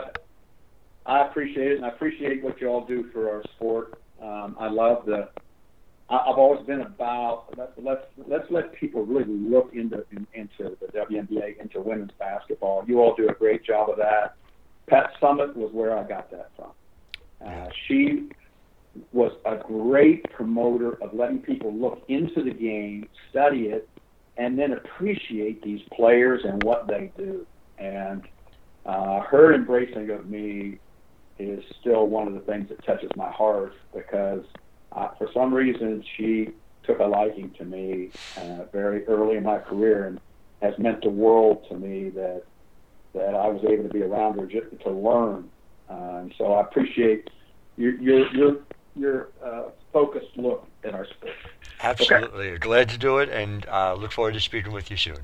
I 1.05 1.25
appreciate 1.25 1.73
it, 1.73 1.75
and 1.75 1.85
I 1.85 1.89
appreciate 1.89 2.41
what 2.41 2.61
you 2.61 2.67
all 2.67 2.85
do 2.85 3.09
for 3.11 3.29
our 3.29 3.43
sport. 3.55 3.99
Um, 4.21 4.55
I 4.59 4.69
love 4.69 5.05
the. 5.05 5.27
I've 6.11 6.37
always 6.37 6.65
been 6.65 6.81
about 6.81 7.45
let's 7.57 7.71
let's 7.77 8.01
let's 8.27 8.45
let 8.49 8.73
people 8.73 9.05
really 9.05 9.25
look 9.33 9.71
into 9.73 10.03
in, 10.11 10.27
into 10.33 10.75
the 10.81 10.87
WNBA, 10.87 11.61
into 11.61 11.79
women's 11.79 12.11
basketball. 12.19 12.83
You 12.85 12.99
all 12.99 13.15
do 13.15 13.29
a 13.29 13.33
great 13.33 13.63
job 13.63 13.89
of 13.89 13.97
that. 13.97 14.35
Pat 14.89 15.11
Summitt 15.21 15.55
was 15.55 15.71
where 15.73 15.97
I 15.97 16.05
got 16.05 16.29
that 16.31 16.51
from. 16.55 16.71
Uh, 17.45 17.69
she 17.87 18.27
was 19.13 19.31
a 19.45 19.55
great 19.65 20.23
promoter 20.31 21.01
of 21.01 21.13
letting 21.13 21.39
people 21.39 21.73
look 21.73 22.03
into 22.09 22.43
the 22.43 22.51
game, 22.51 23.07
study 23.29 23.67
it, 23.67 23.87
and 24.35 24.59
then 24.59 24.73
appreciate 24.73 25.61
these 25.63 25.79
players 25.95 26.41
and 26.43 26.61
what 26.63 26.87
they 26.87 27.11
do. 27.17 27.47
And 27.77 28.23
uh, 28.85 29.21
her 29.21 29.53
embracing 29.53 30.09
of 30.09 30.27
me 30.27 30.79
is 31.39 31.63
still 31.79 32.07
one 32.07 32.27
of 32.27 32.33
the 32.33 32.41
things 32.41 32.67
that 32.67 32.83
touches 32.85 33.09
my 33.15 33.31
heart 33.31 33.73
because 33.93 34.43
uh, 34.91 35.09
for 35.17 35.29
some 35.33 35.53
reason 35.53 36.03
she 36.17 36.49
took 36.83 36.99
a 36.99 37.05
liking 37.05 37.51
to 37.51 37.65
me 37.65 38.09
uh, 38.37 38.65
very 38.71 39.05
early 39.07 39.37
in 39.37 39.43
my 39.43 39.59
career 39.59 40.07
and 40.07 40.19
has 40.61 40.77
meant 40.77 41.03
the 41.03 41.09
world 41.09 41.65
to 41.69 41.75
me 41.75 42.09
that 42.09 42.43
that 43.13 43.35
I 43.35 43.47
was 43.47 43.63
able 43.67 43.83
to 43.83 43.89
be 43.89 44.01
around 44.01 44.39
her 44.39 44.45
just 44.45 44.67
to 44.83 44.89
learn. 44.89 45.49
Uh, 45.89 46.19
and 46.21 46.33
so 46.37 46.53
I 46.53 46.61
appreciate 46.61 47.29
your 47.77 47.93
your 47.95 48.35
your, 48.35 48.57
your 48.95 49.27
uh, 49.43 49.63
focused 49.91 50.37
look 50.37 50.67
at 50.83 50.93
our 50.93 51.05
sport. 51.05 51.33
Absolutely, 51.81 52.49
okay. 52.49 52.57
glad 52.57 52.89
to 52.89 52.97
do 52.97 53.17
it, 53.17 53.29
and 53.29 53.65
uh, 53.67 53.93
look 53.95 54.11
forward 54.11 54.33
to 54.35 54.39
speaking 54.39 54.71
with 54.71 54.89
you 54.89 54.97
soon. 54.97 55.17